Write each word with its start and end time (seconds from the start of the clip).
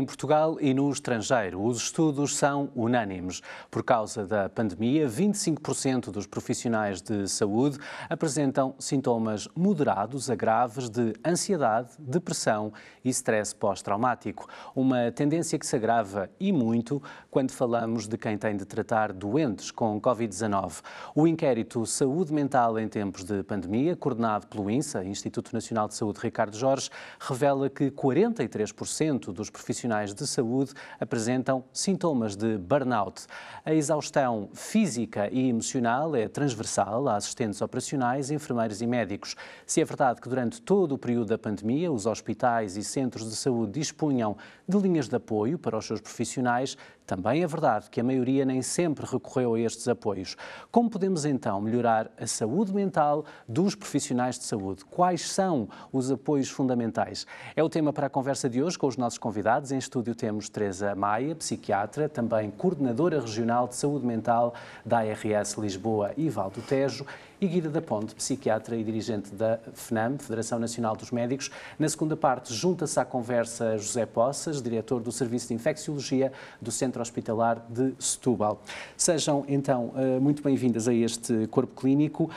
Em 0.00 0.04
Portugal 0.06 0.56
e 0.62 0.72
no 0.72 0.90
estrangeiro, 0.90 1.62
os 1.62 1.76
estudos 1.76 2.34
são 2.34 2.70
unânimes. 2.74 3.42
Por 3.70 3.84
causa 3.84 4.26
da 4.26 4.48
pandemia, 4.48 5.06
25% 5.06 6.10
dos 6.10 6.26
profissionais 6.26 7.02
de 7.02 7.28
saúde 7.28 7.76
apresentam 8.08 8.74
sintomas 8.78 9.46
moderados 9.54 10.30
a 10.30 10.34
graves 10.34 10.88
de 10.88 11.12
ansiedade, 11.22 11.90
depressão 11.98 12.72
e 13.04 13.10
stress 13.10 13.54
pós-traumático. 13.54 14.48
Uma 14.74 15.12
tendência 15.12 15.58
que 15.58 15.66
se 15.66 15.76
agrava 15.76 16.30
e 16.40 16.50
muito 16.50 17.02
quando 17.30 17.50
falamos 17.50 18.08
de 18.08 18.16
quem 18.16 18.38
tem 18.38 18.56
de 18.56 18.64
tratar 18.64 19.12
doentes 19.12 19.70
com 19.70 20.00
Covid-19. 20.00 20.80
O 21.14 21.26
inquérito 21.26 21.84
Saúde 21.84 22.32
Mental 22.32 22.78
em 22.78 22.88
Tempos 22.88 23.22
de 23.22 23.42
Pandemia, 23.42 23.94
coordenado 23.94 24.46
pelo 24.46 24.70
INSA, 24.70 25.04
Instituto 25.04 25.52
Nacional 25.52 25.88
de 25.88 25.94
Saúde 25.94 26.20
Ricardo 26.22 26.56
Jorge, 26.56 26.88
revela 27.20 27.68
que 27.68 27.90
43% 27.90 29.30
dos 29.30 29.50
profissionais 29.50 29.89
profissionais 29.90 30.14
de 30.14 30.26
saúde 30.26 30.72
apresentam 31.00 31.64
sintomas 31.72 32.36
de 32.36 32.56
burnout. 32.58 33.26
A 33.64 33.74
exaustão 33.74 34.48
física 34.54 35.28
e 35.32 35.48
emocional 35.48 36.14
é 36.14 36.28
transversal 36.28 37.08
a 37.08 37.16
assistentes 37.16 37.60
operacionais, 37.60 38.30
enfermeiros 38.30 38.80
e 38.80 38.86
médicos. 38.86 39.34
Se 39.66 39.80
é 39.80 39.84
verdade 39.84 40.20
que 40.20 40.28
durante 40.28 40.62
todo 40.62 40.92
o 40.92 40.98
período 40.98 41.26
da 41.26 41.38
pandemia 41.38 41.90
os 41.90 42.06
hospitais 42.06 42.76
e 42.76 42.84
centros 42.84 43.28
de 43.28 43.34
saúde 43.34 43.72
dispunham 43.72 44.36
de 44.68 44.78
linhas 44.78 45.08
de 45.08 45.16
apoio 45.16 45.58
para 45.58 45.76
os 45.76 45.84
seus 45.84 46.00
profissionais, 46.00 46.76
também 47.10 47.42
é 47.42 47.46
verdade 47.48 47.90
que 47.90 48.00
a 48.00 48.04
maioria 48.04 48.44
nem 48.44 48.62
sempre 48.62 49.04
recorreu 49.04 49.54
a 49.54 49.60
estes 49.60 49.88
apoios. 49.88 50.36
Como 50.70 50.88
podemos 50.88 51.24
então 51.24 51.60
melhorar 51.60 52.08
a 52.16 52.24
saúde 52.24 52.72
mental 52.72 53.24
dos 53.48 53.74
profissionais 53.74 54.38
de 54.38 54.44
saúde? 54.44 54.84
Quais 54.84 55.28
são 55.28 55.68
os 55.92 56.12
apoios 56.12 56.48
fundamentais? 56.48 57.26
É 57.56 57.64
o 57.64 57.68
tema 57.68 57.92
para 57.92 58.06
a 58.06 58.10
conversa 58.10 58.48
de 58.48 58.62
hoje 58.62 58.78
com 58.78 58.86
os 58.86 58.96
nossos 58.96 59.18
convidados. 59.18 59.72
Em 59.72 59.78
estúdio 59.78 60.14
temos 60.14 60.48
Teresa 60.48 60.94
Maia, 60.94 61.34
psiquiatra, 61.34 62.08
também 62.08 62.48
coordenadora 62.48 63.20
regional 63.20 63.66
de 63.66 63.74
saúde 63.74 64.06
mental 64.06 64.54
da 64.86 64.98
ARS 64.98 65.54
Lisboa 65.54 66.12
e 66.16 66.28
Valdo 66.28 66.62
Tejo 66.62 67.04
e 67.40 67.46
Guida 67.46 67.70
da 67.70 67.80
Ponte, 67.80 68.14
psiquiatra 68.14 68.76
e 68.76 68.84
dirigente 68.84 69.34
da 69.34 69.58
FNAM, 69.72 70.18
Federação 70.18 70.58
Nacional 70.58 70.94
dos 70.94 71.10
Médicos. 71.10 71.50
Na 71.78 71.88
segunda 71.88 72.14
parte, 72.14 72.52
junta-se 72.52 73.00
à 73.00 73.04
conversa 73.04 73.78
José 73.78 74.04
Poças, 74.04 74.60
diretor 74.60 75.00
do 75.00 75.10
Serviço 75.10 75.48
de 75.48 75.54
Infecciologia 75.54 76.32
do 76.60 76.70
Centro 76.70 77.00
Hospitalar 77.00 77.64
de 77.66 77.94
Setúbal. 77.98 78.60
Sejam, 78.94 79.44
então, 79.48 79.90
eh, 79.96 80.20
muito 80.20 80.42
bem-vindas 80.42 80.86
a 80.86 80.92
este 80.92 81.46
corpo 81.46 81.80
clínico. 81.80 82.30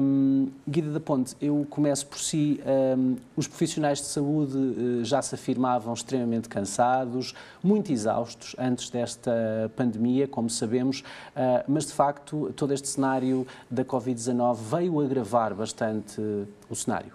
Um, 0.00 0.48
Guida 0.66 0.92
da 0.92 1.00
Ponte, 1.00 1.36
eu 1.42 1.66
começo 1.68 2.06
por 2.06 2.18
si. 2.18 2.58
Um, 2.96 3.16
os 3.36 3.46
profissionais 3.46 3.98
de 3.98 4.06
saúde 4.06 4.56
uh, 4.56 5.04
já 5.04 5.20
se 5.20 5.34
afirmavam 5.34 5.92
extremamente 5.92 6.48
cansados, 6.48 7.34
muito 7.62 7.92
exaustos 7.92 8.56
antes 8.58 8.88
desta 8.88 9.30
pandemia, 9.76 10.26
como 10.26 10.48
sabemos, 10.48 11.00
uh, 11.36 11.64
mas 11.68 11.84
de 11.84 11.92
facto 11.92 12.50
todo 12.56 12.72
este 12.72 12.88
cenário 12.88 13.46
da 13.70 13.84
Covid-19 13.84 14.37
veio 14.54 15.00
agravar 15.00 15.54
bastante 15.54 16.20
o 16.68 16.74
cenário. 16.74 17.12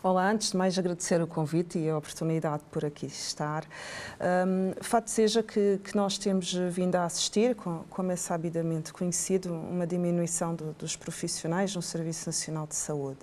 Olá, 0.00 0.30
antes 0.30 0.52
de 0.52 0.56
mais 0.56 0.78
agradecer 0.78 1.20
o 1.20 1.26
convite 1.26 1.76
e 1.76 1.90
a 1.90 1.98
oportunidade 1.98 2.62
por 2.70 2.84
aqui 2.84 3.06
estar. 3.06 3.64
Um, 4.46 4.72
fato 4.80 5.10
seja 5.10 5.42
que, 5.42 5.80
que, 5.82 5.96
nós 5.96 6.16
temos 6.16 6.52
vindo 6.70 6.94
a 6.94 7.04
assistir, 7.04 7.56
com, 7.56 7.80
como 7.90 8.12
é 8.12 8.16
sabidamente 8.16 8.92
conhecido, 8.92 9.52
uma 9.52 9.84
diminuição 9.86 10.54
do, 10.54 10.72
dos 10.74 10.94
profissionais 10.94 11.74
no 11.74 11.82
Serviço 11.82 12.28
Nacional 12.28 12.68
de 12.68 12.76
Saúde 12.76 13.18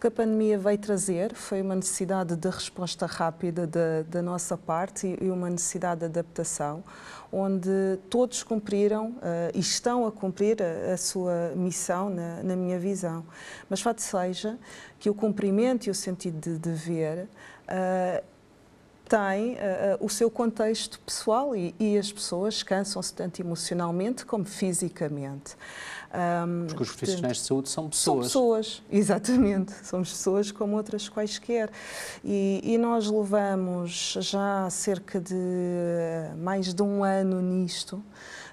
que 0.00 0.06
a 0.06 0.10
pandemia 0.10 0.58
veio 0.58 0.78
trazer 0.78 1.34
foi 1.34 1.60
uma 1.60 1.76
necessidade 1.76 2.34
de 2.34 2.48
resposta 2.48 3.04
rápida 3.04 3.66
da, 3.66 4.02
da 4.08 4.22
nossa 4.22 4.56
parte 4.56 5.14
e 5.20 5.30
uma 5.30 5.50
necessidade 5.50 6.00
de 6.00 6.06
adaptação, 6.06 6.82
onde 7.30 7.98
todos 8.08 8.42
cumpriram 8.42 9.10
uh, 9.10 9.50
e 9.54 9.60
estão 9.60 10.06
a 10.06 10.10
cumprir 10.10 10.56
a, 10.62 10.94
a 10.94 10.96
sua 10.96 11.52
missão, 11.54 12.08
na, 12.08 12.42
na, 12.42 12.56
minha 12.56 12.78
visão. 12.78 13.22
Mas 13.68 13.82
fato 13.82 14.00
seja 14.00 14.58
que 14.98 15.10
o 15.10 15.14
cumprimento 15.14 15.86
e 15.86 15.90
o 15.90 15.94
sentido 15.94 16.40
de 16.40 16.58
dever 16.58 17.28
uh, 17.68 18.24
tem 19.10 19.54
uh, 19.54 19.58
o 19.98 20.08
seu 20.08 20.30
contexto 20.30 21.00
pessoal 21.00 21.56
e, 21.56 21.74
e 21.80 21.98
as 21.98 22.12
pessoas 22.12 22.62
cansam-se 22.62 23.12
tanto 23.12 23.42
emocionalmente 23.42 24.24
como 24.24 24.44
fisicamente. 24.44 25.56
Um, 26.14 26.66
Porque 26.68 26.82
os 26.84 26.92
profissionais 26.92 27.38
de 27.38 27.42
saúde 27.42 27.68
são 27.68 27.88
pessoas. 27.88 28.30
São 28.30 28.42
pessoas, 28.42 28.82
exatamente. 28.90 29.74
Somos 29.84 30.10
pessoas 30.10 30.52
como 30.52 30.76
outras 30.76 31.08
quaisquer. 31.08 31.70
E, 32.24 32.60
e 32.62 32.78
nós 32.78 33.10
levamos 33.10 34.16
já 34.20 34.70
cerca 34.70 35.20
de 35.20 35.34
mais 36.38 36.72
de 36.72 36.82
um 36.82 37.02
ano 37.02 37.42
nisto 37.42 38.00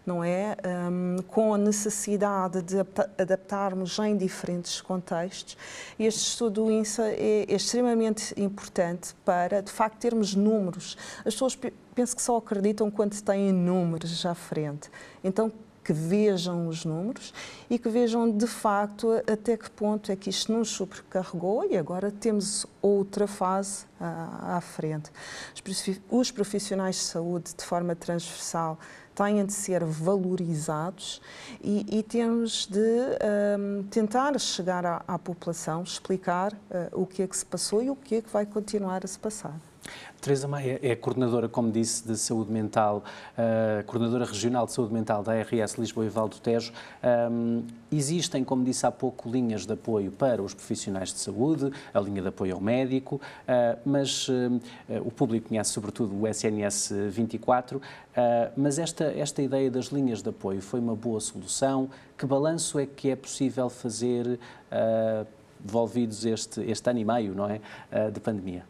não 0.08 0.24
é? 0.24 0.56
Um, 0.90 1.18
com 1.28 1.54
a 1.54 1.58
necessidade 1.58 2.62
de 2.62 2.78
adaptarmos 3.18 4.00
em 4.00 4.16
diferentes 4.16 4.80
contextos. 4.80 5.58
Este 6.00 6.22
estudo 6.22 6.64
do 6.64 6.72
INSA 6.72 7.04
é, 7.10 7.46
é 7.48 7.54
extremamente 7.54 8.34
importante 8.42 9.14
para, 9.26 9.62
de 9.62 9.72
facto, 9.72 10.00
termos 10.00 10.34
números. 10.34 10.98
As 11.20 11.34
pessoas 11.34 11.58
penso 11.94 12.16
que 12.16 12.22
só 12.22 12.38
acreditam 12.38 12.90
quando 12.90 13.22
têm 13.22 13.52
números 13.52 14.26
à 14.26 14.34
frente. 14.34 14.90
Então, 15.24 15.52
que 15.84 15.94
vejam 15.94 16.68
os 16.68 16.84
números 16.84 17.34
e 17.70 17.80
que 17.80 17.88
vejam 17.88 18.30
de 18.30 18.46
facto 18.46 19.10
até 19.26 19.56
que 19.56 19.70
ponto 19.70 20.12
é 20.12 20.18
que 20.18 20.30
isto 20.30 20.52
nos 20.52 20.68
sobrecarregou 20.68 21.64
e 21.64 21.78
agora 21.78 22.12
temos 22.12 22.66
outra 22.82 23.26
fase 23.26 23.86
à, 23.98 24.58
à 24.58 24.62
frente. 24.62 25.10
Os 26.12 26.30
profissionais 26.30 26.98
de 26.98 27.02
saúde, 27.04 27.56
de 27.58 27.64
forma 27.64 27.96
transversal, 27.96 28.78
têm 29.18 29.44
de 29.44 29.52
ser 29.52 29.84
valorizados 29.84 31.20
e, 31.64 32.00
e 32.00 32.04
temos 32.04 32.68
de 32.68 32.80
um, 33.60 33.84
tentar 33.90 34.40
chegar 34.40 34.86
à, 34.86 35.04
à 35.08 35.18
população, 35.18 35.82
explicar 35.82 36.54
uh, 36.54 37.02
o 37.02 37.08
que 37.08 37.24
é 37.24 37.28
que 37.28 37.36
se 37.36 37.46
passou 37.46 37.82
e 37.82 37.90
o 37.90 37.96
que 37.96 38.16
é 38.16 38.22
que 38.22 38.30
vai 38.30 38.46
continuar 38.46 39.04
a 39.04 39.08
se 39.08 39.18
passar. 39.18 39.60
Teresa 40.22 40.48
Maia 40.48 40.80
é 40.82 40.96
coordenadora, 40.96 41.48
como 41.48 41.72
disse, 41.72 42.06
de 42.06 42.18
saúde 42.18 42.52
mental, 42.52 43.04
uh, 43.38 43.84
coordenadora 43.86 44.26
regional 44.26 44.66
de 44.66 44.74
saúde 44.74 44.94
mental 44.94 45.24
da 45.24 45.34
RS 45.34 45.76
Lisboa 45.78 46.06
e 46.06 46.10
Val 46.10 46.28
do 46.28 46.38
Tejo. 46.40 46.74
Um, 47.32 47.64
existem, 47.92 48.44
como 48.44 48.64
disse 48.64 48.86
há 48.86 48.92
pouco, 48.92 49.30
linhas 49.30 49.66
de 49.66 49.74
apoio 49.74 50.12
para 50.12 50.42
os 50.42 50.54
profissionais 50.54 51.14
de 51.14 51.20
saúde, 51.20 51.72
a 51.94 52.00
linha 52.00 52.22
de 52.22 52.28
apoio 52.28 52.56
ao 52.56 52.62
médico, 52.62 53.16
uh, 53.16 53.80
mas 53.86 54.28
uh, 54.28 54.60
o 55.06 55.12
público 55.12 55.50
conhece 55.50 55.72
sobretudo 55.72 56.20
o 56.20 56.28
SNS 56.28 56.92
24, 57.10 57.82
mas 58.56 58.80
esta, 58.80 59.06
esta 59.16 59.42
ideia 59.44 59.70
das 59.70 59.86
linhas 59.86 60.24
de 60.24 60.30
apoio 60.30 60.60
foi 60.60 60.80
uma 60.80 60.96
boa 60.96 61.20
solução? 61.20 61.88
Que 62.18 62.26
balanço 62.26 62.80
é 62.80 62.86
que 62.86 63.12
é 63.12 63.16
possível 63.16 63.70
fazer, 63.70 64.40
devolvidos 65.60 66.26
este, 66.26 66.62
este 66.62 66.90
ano 66.90 67.00
e 67.00 67.06
meio, 67.06 67.36
não 67.36 67.48
é, 67.48 67.62
de 68.12 68.20
pandemia? 68.20 68.66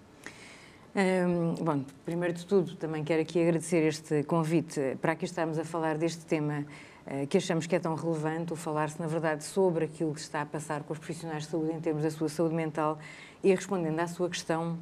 Um, 1.00 1.54
bom, 1.64 1.86
primeiro 2.04 2.34
de 2.34 2.44
tudo, 2.44 2.76
também 2.76 3.04
quero 3.04 3.22
aqui 3.22 3.40
agradecer 3.40 3.84
este 3.84 4.24
convite 4.24 4.98
para 5.00 5.12
aqui 5.12 5.26
estarmos 5.26 5.60
a 5.60 5.64
falar 5.64 5.96
deste 5.96 6.26
tema 6.26 6.66
uh, 7.06 7.28
que 7.28 7.38
achamos 7.38 7.68
que 7.68 7.76
é 7.76 7.80
tão 7.80 7.94
relevante, 7.94 8.52
o 8.52 8.56
falar-se, 8.56 9.00
na 9.00 9.06
verdade, 9.06 9.44
sobre 9.44 9.86
aquilo 9.86 10.12
que 10.12 10.20
está 10.20 10.42
a 10.42 10.46
passar 10.48 10.82
com 10.82 10.94
os 10.94 10.98
profissionais 10.98 11.44
de 11.44 11.50
saúde 11.50 11.72
em 11.72 11.80
termos 11.80 12.02
da 12.02 12.10
sua 12.10 12.28
saúde 12.30 12.56
mental 12.56 12.98
e 13.44 13.54
respondendo 13.54 14.00
à 14.00 14.08
sua 14.08 14.28
questão, 14.28 14.76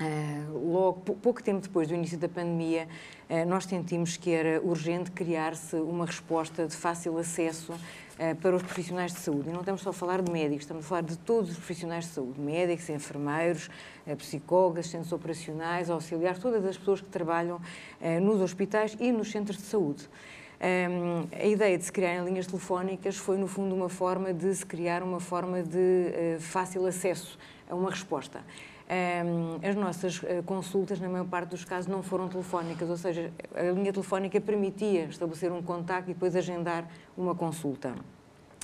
Uh, 0.00 0.72
logo, 0.72 1.00
pouco 1.16 1.42
tempo 1.42 1.60
depois 1.60 1.86
do 1.86 1.94
início 1.94 2.18
da 2.18 2.28
pandemia, 2.28 2.88
uh, 3.28 3.46
nós 3.46 3.64
sentimos 3.64 4.16
que 4.16 4.30
era 4.30 4.60
urgente 4.62 5.10
criar-se 5.10 5.76
uma 5.76 6.06
resposta 6.06 6.66
de 6.66 6.74
fácil 6.74 7.16
acesso 7.18 7.72
uh, 7.72 8.36
para 8.40 8.56
os 8.56 8.62
profissionais 8.62 9.12
de 9.12 9.20
saúde. 9.20 9.50
E 9.50 9.52
não 9.52 9.60
estamos 9.60 9.82
só 9.82 9.90
a 9.90 9.92
falar 9.92 10.22
de 10.22 10.32
médicos, 10.32 10.62
estamos 10.62 10.84
a 10.84 10.88
falar 10.88 11.02
de 11.02 11.16
todos 11.18 11.50
os 11.50 11.56
profissionais 11.56 12.06
de 12.06 12.10
saúde: 12.12 12.40
médicos, 12.40 12.88
enfermeiros, 12.88 13.68
psicólogos, 14.18 14.80
assistentes 14.80 15.12
operacionais, 15.12 15.90
auxiliares, 15.90 16.38
todas 16.38 16.64
as 16.64 16.76
pessoas 16.76 17.00
que 17.00 17.08
trabalham 17.08 17.60
nos 18.20 18.40
hospitais 18.40 18.96
e 18.98 19.12
nos 19.12 19.30
centros 19.30 19.58
de 19.58 19.64
saúde. 19.64 20.08
Um, 20.60 21.26
a 21.36 21.44
ideia 21.44 21.76
de 21.76 21.84
se 21.84 21.92
criarem 21.92 22.24
linhas 22.24 22.46
telefónicas 22.46 23.16
foi, 23.16 23.36
no 23.36 23.48
fundo, 23.48 23.74
uma 23.74 23.88
forma 23.88 24.32
de 24.32 24.54
se 24.54 24.64
criar 24.64 25.02
uma 25.02 25.20
forma 25.20 25.62
de 25.62 26.38
fácil 26.38 26.86
acesso 26.86 27.38
a 27.68 27.74
uma 27.74 27.90
resposta 27.90 28.40
as 29.68 29.74
nossas 29.74 30.20
eh, 30.24 30.42
consultas, 30.44 31.00
na 31.00 31.08
maior 31.08 31.26
parte 31.26 31.50
dos 31.50 31.64
casos, 31.64 31.86
não 31.86 32.02
foram 32.02 32.28
telefónicas, 32.28 32.90
ou 32.90 32.96
seja, 32.96 33.32
a 33.54 33.62
linha 33.62 33.92
telefónica 33.92 34.40
permitia 34.40 35.04
estabelecer 35.04 35.52
um 35.52 35.62
contacto 35.62 36.10
e 36.10 36.14
depois 36.14 36.36
agendar 36.36 36.88
uma 37.16 37.34
consulta. 37.34 37.94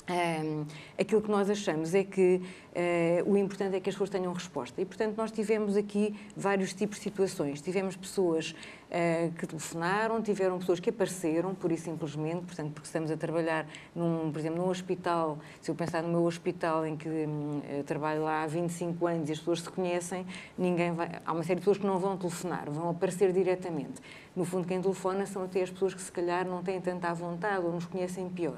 Um, 0.09 0.65
aquilo 0.99 1.21
que 1.21 1.29
nós 1.29 1.49
achamos 1.49 1.93
é 1.93 2.03
que 2.03 2.41
uh, 2.71 3.31
o 3.31 3.37
importante 3.37 3.75
é 3.75 3.79
que 3.79 3.89
as 3.89 3.95
pessoas 3.95 4.09
tenham 4.09 4.33
resposta. 4.33 4.81
E, 4.81 4.85
portanto, 4.85 5.15
nós 5.15 5.31
tivemos 5.31 5.77
aqui 5.77 6.15
vários 6.35 6.73
tipos 6.73 6.97
de 6.97 7.03
situações. 7.03 7.61
Tivemos 7.61 7.95
pessoas 7.95 8.55
uh, 8.89 9.31
que 9.33 9.45
telefonaram, 9.45 10.21
tiveram 10.21 10.57
pessoas 10.57 10.79
que 10.79 10.89
apareceram, 10.89 11.53
pura 11.53 11.73
e 11.73 11.77
simplesmente, 11.77 12.41
portanto, 12.45 12.71
porque 12.73 12.87
estamos 12.87 13.11
a 13.11 13.17
trabalhar, 13.17 13.67
num, 13.95 14.31
por 14.31 14.39
exemplo, 14.39 14.57
num 14.57 14.69
hospital, 14.69 15.37
se 15.61 15.69
eu 15.69 15.75
pensar 15.75 16.01
no 16.01 16.09
meu 16.09 16.23
hospital 16.23 16.85
em 16.87 16.97
que 16.97 17.07
um, 17.07 17.61
trabalho 17.85 18.23
lá 18.23 18.43
há 18.43 18.47
25 18.47 19.05
anos 19.05 19.29
e 19.29 19.33
as 19.33 19.39
pessoas 19.39 19.61
se 19.61 19.69
conhecem, 19.69 20.25
ninguém 20.57 20.91
vai, 20.91 21.21
há 21.23 21.31
uma 21.31 21.43
série 21.43 21.59
de 21.59 21.61
pessoas 21.61 21.77
que 21.77 21.85
não 21.85 21.99
vão 21.99 22.17
telefonar, 22.17 22.69
vão 22.69 22.89
aparecer 22.89 23.31
diretamente. 23.31 24.01
No 24.35 24.43
fundo, 24.45 24.67
quem 24.67 24.81
telefona 24.81 25.25
são 25.25 25.43
até 25.43 25.61
as 25.61 25.69
pessoas 25.69 25.93
que 25.93 26.01
se 26.01 26.11
calhar 26.11 26.47
não 26.47 26.63
têm 26.63 26.79
tanta 26.81 27.13
vontade 27.13 27.63
ou 27.63 27.71
nos 27.71 27.85
conhecem 27.85 28.27
pior. 28.29 28.57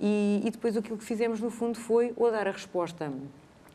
E, 0.00 0.42
e 0.44 0.50
depois 0.50 0.76
aquilo 0.76 0.98
que 0.98 1.04
fizemos, 1.04 1.40
no 1.40 1.50
fundo, 1.50 1.78
foi 1.78 2.12
ou 2.16 2.30
dar 2.30 2.48
a 2.48 2.50
resposta 2.50 3.12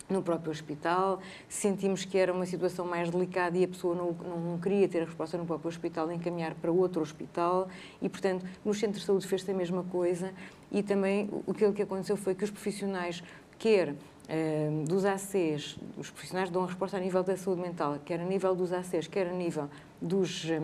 no 0.10 0.24
próprio 0.24 0.52
hospital, 0.52 1.20
sentimos 1.48 2.04
que 2.04 2.18
era 2.18 2.34
uma 2.34 2.46
situação 2.46 2.86
mais 2.86 3.12
delicada 3.12 3.58
e 3.58 3.64
a 3.64 3.68
pessoa 3.68 3.96
não, 3.96 4.12
não 4.12 4.58
queria 4.58 4.88
ter 4.90 5.04
a 5.04 5.06
resposta 5.06 5.38
no 5.38 5.46
próprio 5.46 5.70
hospital, 5.70 6.12
encaminhar 6.12 6.56
para 6.56 6.72
outro 6.72 7.02
hospital. 7.02 7.70
E, 8.02 8.10
portanto, 8.10 8.46
nos 8.66 8.80
centros 8.80 9.02
de 9.02 9.06
saúde 9.06 9.28
fez-se 9.28 9.52
a 9.52 9.54
mesma 9.54 9.84
coisa. 9.84 10.34
E 10.72 10.82
também 10.82 11.30
aquilo 11.48 11.74
que 11.74 11.84
aconteceu 11.84 12.18
foi 12.18 12.34
que 12.34 12.44
os 12.44 12.50
profissionais, 12.50 13.24
quer 13.60 13.96
eh, 14.28 14.70
dos 14.88 15.06
ACs, 15.06 15.78
os 15.98 16.10
profissionais 16.10 16.50
dão 16.50 16.64
a 16.64 16.68
resposta 16.68 16.98
a 16.98 17.00
nível 17.00 17.24
da 17.24 17.36
saúde 17.38 17.62
mental, 17.62 17.98
quer 18.04 18.20
a 18.20 18.24
nível 18.24 18.56
dos 18.56 18.72
ACs, 18.72 19.08
quer 19.08 19.28
a 19.28 19.34
nível 19.34 19.70
dos, 20.02 20.46
eh, 20.50 20.60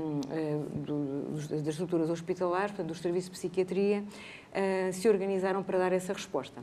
dos, 0.73 1.47
das 1.47 1.67
estruturas 1.67 2.09
hospitalares, 2.09 2.71
portanto, 2.71 2.87
dos 2.87 2.99
serviços 2.99 3.29
de 3.31 3.37
psiquiatria, 3.37 4.03
uh, 4.03 4.93
se 4.93 5.07
organizaram 5.09 5.61
para 5.61 5.77
dar 5.77 5.91
essa 5.91 6.13
resposta. 6.13 6.61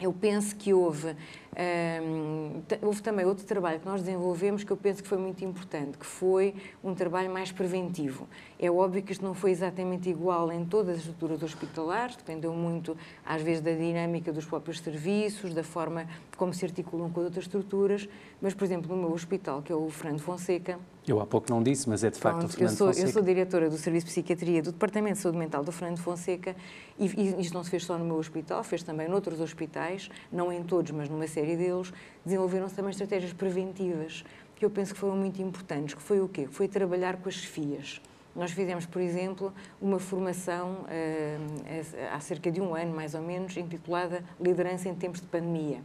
Eu 0.00 0.14
penso 0.14 0.56
que 0.56 0.72
houve, 0.72 1.08
um, 1.08 1.14
eh, 1.54 2.78
houve 2.80 3.02
também 3.02 3.26
outro 3.26 3.44
trabalho 3.44 3.78
que 3.78 3.86
nós 3.86 4.00
desenvolvemos 4.00 4.64
que 4.64 4.70
eu 4.70 4.76
penso 4.76 5.02
que 5.02 5.08
foi 5.08 5.18
muito 5.18 5.44
importante, 5.44 5.98
que 5.98 6.06
foi 6.06 6.54
um 6.82 6.94
trabalho 6.94 7.30
mais 7.30 7.52
preventivo. 7.52 8.26
É 8.62 8.70
óbvio 8.70 9.02
que 9.02 9.10
isto 9.10 9.24
não 9.24 9.32
foi 9.32 9.52
exatamente 9.52 10.10
igual 10.10 10.52
em 10.52 10.66
todas 10.66 10.96
as 10.96 11.00
estruturas 11.00 11.42
hospitalares, 11.42 12.14
dependeu 12.14 12.52
muito, 12.52 12.94
às 13.24 13.40
vezes, 13.40 13.62
da 13.62 13.72
dinâmica 13.72 14.30
dos 14.30 14.44
próprios 14.44 14.80
serviços, 14.80 15.54
da 15.54 15.64
forma 15.64 16.06
como 16.36 16.52
se 16.52 16.66
articulam 16.66 17.10
com 17.10 17.22
outras 17.22 17.44
estruturas, 17.46 18.06
mas, 18.38 18.52
por 18.52 18.64
exemplo, 18.64 18.94
no 18.94 19.00
meu 19.00 19.12
hospital, 19.14 19.62
que 19.62 19.72
é 19.72 19.74
o 19.74 19.88
Fernando 19.88 20.20
Fonseca, 20.20 20.78
eu 21.08 21.18
há 21.18 21.26
pouco 21.26 21.50
não 21.50 21.62
disse, 21.62 21.88
mas 21.88 22.04
é 22.04 22.10
de 22.10 22.18
facto 22.18 22.40
Pronto, 22.40 22.50
o 22.50 22.52
Fernando 22.52 22.70
eu 22.72 22.76
sou, 22.76 22.86
Fonseca. 22.88 23.08
Eu 23.08 23.12
sou 23.12 23.22
diretora 23.22 23.70
do 23.70 23.78
Serviço 23.78 24.06
de 24.06 24.12
Psiquiatria 24.12 24.62
do 24.62 24.72
Departamento 24.72 25.16
de 25.16 25.22
Saúde 25.22 25.38
Mental 25.38 25.64
do 25.64 25.72
Fernando 25.72 25.98
Fonseca 25.98 26.54
e, 26.98 27.06
e 27.06 27.40
isto 27.40 27.54
não 27.54 27.64
se 27.64 27.70
fez 27.70 27.86
só 27.86 27.96
no 27.96 28.04
meu 28.04 28.16
hospital, 28.16 28.62
fez 28.62 28.82
também 28.82 29.08
noutros 29.08 29.40
hospitais, 29.40 30.10
não 30.30 30.52
em 30.52 30.62
todos, 30.62 30.90
mas 30.90 31.08
numa 31.08 31.26
série 31.26 31.56
deles, 31.56 31.92
desenvolveram-se 32.24 32.74
também 32.74 32.90
estratégias 32.90 33.32
preventivas 33.32 34.22
que 34.54 34.66
eu 34.66 34.68
penso 34.68 34.92
que 34.92 35.00
foram 35.00 35.16
muito 35.16 35.40
importantes, 35.40 35.94
que 35.94 36.02
foi 36.02 36.20
o 36.20 36.28
quê? 36.28 36.46
Foi 36.46 36.68
trabalhar 36.68 37.16
com 37.16 37.30
as 37.30 37.36
chefias. 37.36 38.02
Nós 38.34 38.52
fizemos, 38.52 38.86
por 38.86 39.02
exemplo, 39.02 39.52
uma 39.80 39.98
formação 39.98 40.84
uh, 40.84 42.14
há 42.14 42.20
cerca 42.20 42.50
de 42.50 42.60
um 42.60 42.74
ano, 42.74 42.94
mais 42.94 43.14
ou 43.14 43.22
menos, 43.22 43.56
intitulada 43.56 44.24
Liderança 44.40 44.88
em 44.88 44.94
Tempos 44.94 45.20
de 45.20 45.26
Pandemia, 45.26 45.80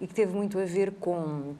e 0.00 0.06
que 0.06 0.14
teve 0.14 0.32
muito 0.32 0.58
a 0.58 0.64
ver 0.64 0.92
com 0.92 1.54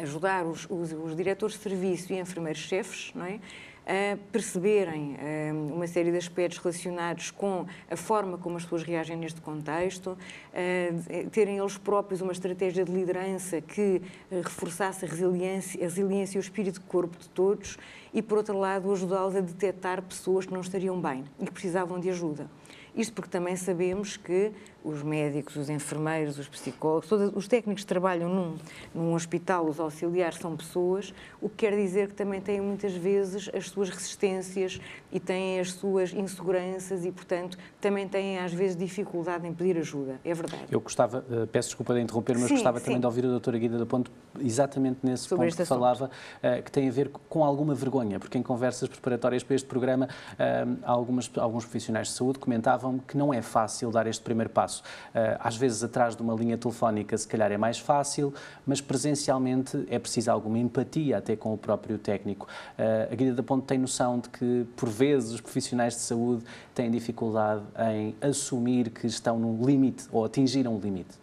ajudar 0.00 0.46
os, 0.46 0.66
os, 0.70 0.92
os, 0.92 1.14
diretores 1.14 1.56
de 1.56 1.62
serviço 1.62 2.10
e 2.10 2.18
enfermeiros-chefes 2.18 3.12
não 3.14 3.26
é? 3.26 3.38
A 3.86 4.16
perceberem 4.30 5.16
um, 5.52 5.74
uma 5.74 5.86
série 5.86 6.10
de 6.10 6.16
aspectos 6.16 6.58
relacionados 6.58 7.30
com 7.30 7.66
a 7.90 7.96
forma 7.96 8.38
como 8.38 8.56
as 8.56 8.62
pessoas 8.62 8.82
reagem 8.82 9.16
neste 9.16 9.40
contexto, 9.40 10.16
uh, 10.16 11.30
terem 11.30 11.58
eles 11.58 11.76
próprios 11.76 12.20
uma 12.20 12.32
estratégia 12.32 12.84
de 12.84 12.92
liderança 12.92 13.60
que 13.60 14.00
uh, 14.30 14.36
reforçasse 14.42 15.04
a 15.04 15.08
resiliência, 15.08 15.80
a 15.80 15.84
resiliência 15.84 16.38
e 16.38 16.40
o 16.40 16.42
espírito 16.42 16.80
de 16.80 16.86
corpo 16.86 17.18
de 17.18 17.28
todos 17.28 17.76
e, 18.14 18.22
por 18.22 18.38
outro 18.38 18.56
lado, 18.56 18.92
ajudá-los 18.92 19.34
a 19.34 19.40
detectar 19.40 20.02
pessoas 20.02 20.46
que 20.46 20.52
não 20.52 20.60
estariam 20.60 21.00
bem 21.00 21.24
e 21.40 21.46
que 21.46 21.52
precisavam 21.52 21.98
de 21.98 22.10
ajuda. 22.10 22.48
Isto 22.94 23.14
porque 23.14 23.30
também 23.30 23.56
sabemos 23.56 24.18
que 24.18 24.52
os 24.84 25.02
médicos, 25.02 25.56
os 25.56 25.70
enfermeiros, 25.70 26.38
os 26.38 26.48
psicólogos, 26.48 27.08
todos 27.08 27.32
os 27.34 27.46
técnicos 27.46 27.82
que 27.84 27.88
trabalham 27.88 28.28
num, 28.28 28.56
num 28.94 29.14
hospital, 29.14 29.66
os 29.66 29.78
auxiliares, 29.78 30.38
são 30.38 30.56
pessoas, 30.56 31.14
o 31.40 31.48
que 31.48 31.56
quer 31.56 31.76
dizer 31.76 32.08
que 32.08 32.14
também 32.14 32.40
têm 32.40 32.60
muitas 32.60 32.94
vezes 32.94 33.48
as 33.54 33.68
suas 33.68 33.88
resistências 33.88 34.80
e 35.12 35.20
têm 35.20 35.60
as 35.60 35.72
suas 35.72 36.12
inseguranças 36.12 37.04
e, 37.04 37.12
portanto, 37.12 37.56
também 37.80 38.08
têm 38.08 38.38
às 38.38 38.52
vezes 38.52 38.76
dificuldade 38.76 39.46
em 39.46 39.54
pedir 39.54 39.78
ajuda. 39.78 40.20
É 40.24 40.34
verdade. 40.34 40.64
Eu 40.70 40.80
gostava, 40.80 41.24
eh, 41.30 41.46
peço 41.46 41.68
desculpa 41.68 41.94
de 41.94 42.00
interromper, 42.00 42.36
mas 42.38 42.48
sim, 42.48 42.54
gostava 42.54 42.78
sim. 42.78 42.86
também 42.86 43.00
de 43.00 43.06
ouvir 43.06 43.24
a 43.24 43.28
doutora 43.28 43.58
Guida 43.58 43.78
da 43.78 43.86
Ponte 43.86 44.10
exatamente 44.40 44.98
nesse 45.02 45.24
Sobre 45.24 45.46
ponto 45.46 45.56
que 45.56 45.62
assunto. 45.62 45.78
falava, 45.78 46.10
eh, 46.42 46.62
que 46.62 46.70
tem 46.72 46.88
a 46.88 46.92
ver 46.92 47.10
com 47.28 47.44
alguma 47.44 47.74
vergonha, 47.74 48.18
porque 48.18 48.38
em 48.38 48.42
conversas 48.42 48.88
preparatórias 48.88 49.42
para 49.42 49.54
este 49.54 49.68
programa, 49.68 50.08
eh, 50.38 50.66
algumas, 50.82 51.30
alguns 51.36 51.64
profissionais 51.64 52.08
de 52.08 52.14
saúde 52.14 52.38
comentavam 52.38 52.98
que 52.98 53.16
não 53.16 53.32
é 53.32 53.42
fácil 53.42 53.90
dar 53.90 54.06
este 54.06 54.22
primeiro 54.22 54.50
passo 54.50 54.71
passo. 54.72 54.82
Eh, 55.14 55.36
às 55.38 55.56
vezes, 55.56 55.82
atrás 55.82 56.16
de 56.16 56.22
uma 56.22 56.34
linha 56.34 56.56
telefónica, 56.56 57.16
se 57.18 57.28
calhar 57.28 57.52
é 57.52 57.58
mais 57.58 57.78
fácil, 57.78 58.32
mas 58.66 58.80
presencialmente 58.80 59.84
é 59.90 59.98
preciso 59.98 60.30
alguma 60.30 60.58
empatia 60.58 61.18
até 61.18 61.36
com 61.36 61.52
o 61.52 61.58
próprio 61.58 61.98
técnico. 61.98 62.48
Eh, 62.78 63.08
a 63.10 63.14
Guida 63.14 63.34
da 63.34 63.42
Ponte 63.42 63.66
tem 63.66 63.78
noção 63.78 64.18
de 64.18 64.30
que, 64.30 64.66
por 64.76 64.88
vezes, 64.88 65.32
os 65.32 65.40
profissionais 65.40 65.94
de 65.94 66.00
saúde 66.00 66.44
têm 66.74 66.90
dificuldade 66.90 67.62
em 67.92 68.14
assumir 68.20 68.90
que 68.90 69.06
estão 69.06 69.38
no 69.38 69.64
limite 69.64 70.06
ou 70.10 70.24
atingiram 70.24 70.74
o 70.74 70.80
limite. 70.80 71.20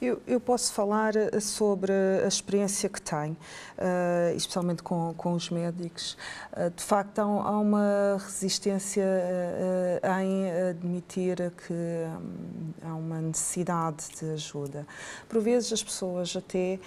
Eu, 0.00 0.18
eu, 0.26 0.40
posso 0.40 0.72
falar 0.72 1.14
eh, 1.14 1.40
sobre 1.40 1.92
a 2.24 2.26
experiência 2.26 2.88
que 2.88 3.02
tenho, 3.02 3.36
uh, 3.76 4.34
especialmente 4.34 4.82
com, 4.82 5.12
com 5.14 5.34
os 5.34 5.50
médicos. 5.50 6.16
Uh, 6.56 6.70
de 6.70 6.82
facto, 6.82 7.18
há, 7.18 7.24
há 7.24 7.58
uma 7.58 8.16
resistência 8.18 9.04
uh, 9.04 10.20
em 10.22 10.70
admitir 10.70 11.52
que 11.66 11.74
um, 11.74 12.88
há 12.88 12.94
uma 12.94 13.20
necessidade 13.20 14.06
de 14.18 14.30
ajuda. 14.30 14.86
Por 15.28 15.42
vezes, 15.42 15.70
as 15.70 15.82
pessoas, 15.82 16.34
até 16.34 16.78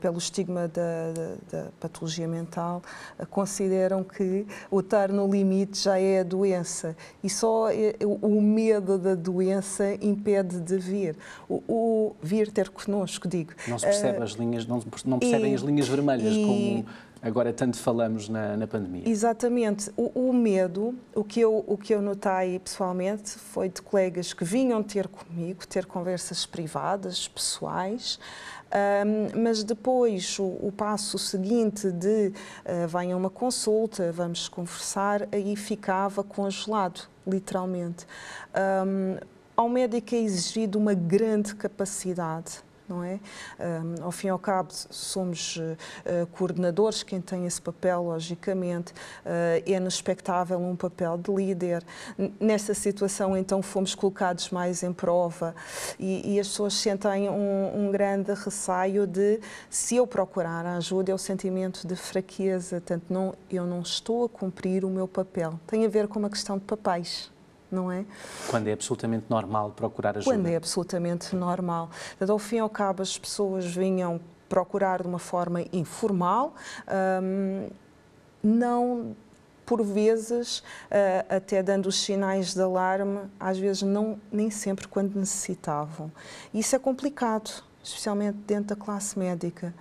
pelo 0.00 0.18
estigma 0.18 0.68
da, 0.68 1.12
da, 1.12 1.58
da 1.64 1.70
patologia 1.80 2.28
mental, 2.28 2.82
consideram 3.30 4.04
que 4.04 4.46
o 4.70 4.78
estar 4.78 5.10
no 5.10 5.28
limite 5.28 5.80
já 5.80 5.98
é 5.98 6.20
a 6.20 6.22
doença 6.22 6.96
e 7.22 7.28
só 7.28 7.68
o 8.22 8.40
medo 8.40 8.96
da 8.96 9.16
doença 9.16 9.94
impede 10.00 10.60
de 10.60 10.78
vir. 10.78 11.16
O, 11.48 11.62
o 11.68 12.16
vir 12.22 12.43
vir 12.44 12.52
ter 12.52 12.68
connosco, 12.68 13.26
digo. 13.26 13.52
Não 13.66 13.78
se 13.78 13.86
percebe 13.86 14.18
uh, 14.18 14.22
as 14.22 14.32
linhas, 14.32 14.66
não, 14.66 14.82
não 15.04 15.18
percebem 15.18 15.52
e, 15.52 15.54
as 15.54 15.62
linhas 15.62 15.88
vermelhas 15.88 16.34
e, 16.34 16.44
como 16.44 16.86
agora 17.22 17.52
tanto 17.54 17.78
falamos 17.78 18.28
na, 18.28 18.56
na 18.56 18.66
pandemia. 18.66 19.08
Exatamente. 19.08 19.90
O, 19.96 20.28
o, 20.28 20.32
medo, 20.32 20.94
o 21.14 21.24
que, 21.24 21.40
eu, 21.40 21.64
o 21.66 21.76
que 21.78 21.94
eu 21.94 22.02
notei 22.02 22.58
pessoalmente 22.58 23.30
foi 23.30 23.70
de 23.70 23.80
colegas 23.80 24.34
que 24.34 24.44
vinham 24.44 24.82
ter 24.82 25.08
comigo, 25.08 25.66
ter 25.66 25.86
conversas 25.86 26.44
privadas, 26.44 27.26
pessoais, 27.26 28.18
um, 28.74 29.42
mas 29.42 29.64
depois 29.64 30.38
o, 30.38 30.44
o, 30.44 30.72
passo 30.76 31.16
seguinte 31.16 31.90
de 31.90 32.28
uh, 32.28 32.88
venha 32.88 33.16
uma 33.16 33.30
consulta, 33.30 34.12
vamos 34.12 34.48
conversar, 34.48 35.28
aí 35.32 35.56
ficava 35.56 36.22
congelado, 36.22 37.08
literalmente. 37.26 38.04
Um, 38.86 39.33
ao 39.56 39.68
médico 39.68 40.14
é 40.14 40.18
exigido 40.18 40.78
uma 40.78 40.94
grande 40.94 41.54
capacidade 41.54 42.62
não 42.88 43.02
é? 43.02 43.18
Ao 44.00 44.12
fim 44.12 44.26
e 44.26 44.30
ao 44.30 44.38
cabo, 44.38 44.68
somos 44.72 45.56
uh, 45.56 46.26
coordenadores, 46.32 47.02
quem 47.02 47.20
tem 47.20 47.46
esse 47.46 47.60
papel, 47.60 48.02
logicamente, 48.02 48.92
uh, 48.92 49.62
é-nos 49.70 49.94
expectável 49.94 50.58
um 50.58 50.76
papel 50.76 51.16
de 51.16 51.32
líder. 51.32 51.82
Nessa 52.38 52.74
situação, 52.74 53.36
então, 53.36 53.62
fomos 53.62 53.94
colocados 53.94 54.50
mais 54.50 54.82
em 54.82 54.92
prova 54.92 55.54
e, 55.98 56.34
e 56.34 56.40
as 56.40 56.48
pessoas 56.48 56.74
sentem 56.74 57.28
um, 57.28 57.86
um, 57.86 57.90
grande 57.90 58.32
receio 58.34 59.06
de, 59.06 59.40
se 59.70 59.96
eu 59.96 60.06
procurar 60.06 60.66
ajuda, 60.66 61.10
é 61.10 61.14
o 61.14 61.18
sentimento 61.18 61.86
de 61.86 61.96
fraqueza, 61.96 62.80
tanto 62.80 63.12
não, 63.12 63.34
eu 63.50 63.64
não 63.64 63.80
estou 63.80 64.24
a 64.24 64.28
cumprir 64.28 64.84
o 64.84 64.90
meu 64.90 65.08
papel. 65.08 65.58
Tem 65.66 65.84
a 65.84 65.88
ver 65.88 66.08
com 66.08 66.18
uma 66.18 66.30
questão 66.30 66.58
de 66.58 66.64
papéis 66.64 67.32
não 67.74 67.90
é? 67.90 68.04
Quando 68.48 68.68
é 68.68 68.72
absolutamente 68.72 69.26
normal 69.28 69.70
procurar 69.70 70.16
ajuda. 70.16 70.34
Quando 70.34 70.46
é 70.46 70.56
absolutamente 70.56 71.34
normal. 71.34 71.90
Portanto, 72.10 72.30
ao 72.30 72.38
fim 72.38 72.56
e 72.56 72.60
ao 72.60 72.70
cabo, 72.70 73.02
as 73.02 73.18
pessoas 73.18 73.66
vinham 73.66 74.20
procurar 74.48 75.02
de 75.02 75.08
uma 75.08 75.18
forma 75.18 75.64
informal, 75.72 76.54
hum, 77.22 77.68
não 78.42 79.16
por 79.64 79.82
vezes, 79.82 80.58
uh, 80.58 81.36
até 81.36 81.62
dando 81.62 81.86
os 81.86 81.98
sinais 81.98 82.54
de 82.54 82.60
alarme, 82.60 83.20
às 83.40 83.58
vezes 83.58 83.82
não, 83.82 84.18
nem 84.30 84.50
sempre 84.50 84.86
quando 84.86 85.16
necessitavam. 85.16 86.12
Isso 86.52 86.76
é 86.76 86.78
complicado, 86.78 87.62
especialmente 87.82 88.36
dentro 88.46 88.76
da 88.76 88.76
classe 88.76 89.18
médica. 89.18 89.74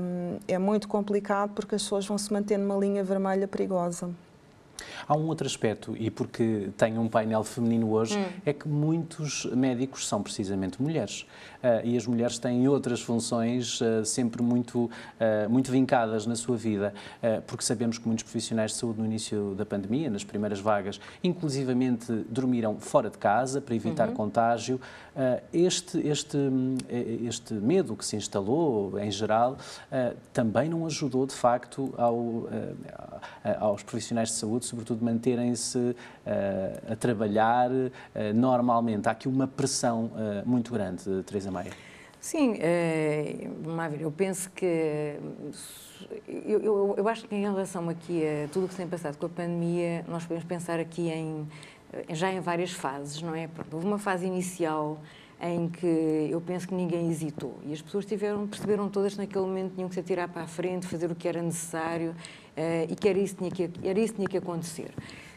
Um, 0.00 0.38
é 0.48 0.58
muito 0.58 0.88
complicado 0.88 1.52
porque 1.54 1.74
as 1.74 1.82
pessoas 1.82 2.06
vão 2.06 2.18
se 2.18 2.32
manter 2.32 2.58
numa 2.58 2.76
linha 2.76 3.04
vermelha 3.04 3.46
perigosa. 3.46 4.10
Há 5.06 5.16
um 5.16 5.26
outro 5.26 5.46
aspecto, 5.46 5.96
e 5.96 6.10
porque 6.10 6.70
tenho 6.76 7.00
um 7.00 7.08
painel 7.08 7.44
feminino 7.44 7.90
hoje, 7.90 8.18
hum. 8.18 8.24
é 8.44 8.52
que 8.52 8.68
muitos 8.68 9.44
médicos 9.46 10.06
são 10.06 10.22
precisamente 10.22 10.80
mulheres. 10.82 11.26
Uh, 11.64 11.80
e 11.82 11.96
as 11.96 12.06
mulheres 12.06 12.38
têm 12.38 12.68
outras 12.68 13.00
funções 13.00 13.80
uh, 13.80 14.04
sempre 14.04 14.42
muito, 14.42 14.84
uh, 14.84 15.48
muito 15.48 15.72
vincadas 15.72 16.26
na 16.26 16.36
sua 16.36 16.58
vida, 16.58 16.92
porque 17.46 17.64
sabemos 17.64 17.96
que 17.96 18.06
muitos 18.06 18.22
profissionais 18.22 18.72
de 18.72 18.76
saúde 18.76 19.00
no 19.00 19.06
início 19.06 19.54
da 19.54 19.64
pandemia, 19.64 20.10
nas 20.10 20.24
primeiras 20.24 20.60
vagas, 20.60 21.00
inclusivamente 21.22 22.12
dormiram 22.28 22.78
fora 22.78 23.08
de 23.08 23.16
casa 23.16 23.60
para 23.60 23.74
evitar 23.74 24.08
uhum. 24.08 24.14
contágio. 24.14 24.80
este, 25.52 25.98
este, 26.06 26.38
este 27.26 27.54
medo 27.54 27.96
que 27.96 28.04
se 28.04 28.16
instalou, 28.16 28.98
em 28.98 29.10
geral, 29.10 29.56
também 30.32 30.68
não 30.68 30.86
ajudou, 30.86 31.26
de 31.26 31.34
facto, 31.34 31.94
ao, 31.96 32.48
aos 33.60 33.82
profissionais 33.82 34.30
de 34.30 34.34
saúde, 34.34 34.66
sobretudo, 34.74 35.04
manterem-se 35.04 35.96
a 36.90 36.96
trabalhar 36.96 37.70
normalmente. 38.34 39.08
Há 39.08 39.12
aqui 39.12 39.28
uma 39.28 39.46
pressão 39.46 40.10
muito 40.44 40.72
grande, 40.72 41.04
Teresa 41.24 41.50
Maia. 41.50 41.70
Sim, 42.20 42.54
ver, 42.54 44.00
eu 44.00 44.10
penso 44.10 44.50
que. 44.50 45.16
Eu, 46.26 46.60
eu, 46.60 46.94
eu, 46.96 47.08
acho 47.08 47.26
que 47.26 47.34
em 47.34 47.42
relação 47.42 47.88
aqui 47.88 48.22
a 48.26 48.48
tudo 48.48 48.66
o 48.66 48.68
que 48.68 48.74
tem 48.74 48.88
passado 48.88 49.16
com 49.16 49.26
a 49.26 49.28
pandemia, 49.28 50.04
nós 50.08 50.22
podemos 50.24 50.44
pensar 50.44 50.80
aqui 50.80 51.08
em, 51.08 51.46
já 52.10 52.32
em 52.32 52.40
várias 52.40 52.72
fases, 52.72 53.22
não 53.22 53.34
é? 53.34 53.46
Pronto, 53.46 53.74
houve 53.74 53.86
uma 53.86 53.98
fase 53.98 54.26
inicial 54.26 54.98
em 55.40 55.68
que 55.68 56.28
eu 56.30 56.40
penso 56.40 56.66
que 56.66 56.74
ninguém 56.74 57.10
hesitou 57.10 57.58
e 57.66 57.72
as 57.72 57.82
pessoas 57.82 58.06
tiveram, 58.06 58.46
perceberam 58.46 58.88
todas 58.88 59.12
que 59.14 59.18
naquele 59.18 59.44
momento 59.44 59.74
tinham 59.74 59.88
que 59.88 59.94
se 59.94 60.00
atirar 60.00 60.28
para 60.28 60.42
a 60.42 60.46
frente, 60.46 60.86
fazer 60.86 61.10
o 61.10 61.14
que 61.14 61.28
era 61.28 61.42
necessário 61.42 62.10
uh, 62.10 62.14
e 62.88 62.94
que 62.94 63.08
era 63.08 63.18
isso 63.18 63.36
tinha 63.36 63.50
que, 63.50 63.70
era 63.82 63.98
isso 63.98 64.12
que, 64.12 64.16
tinha 64.18 64.28
que 64.28 64.36
acontecer. 64.36 64.90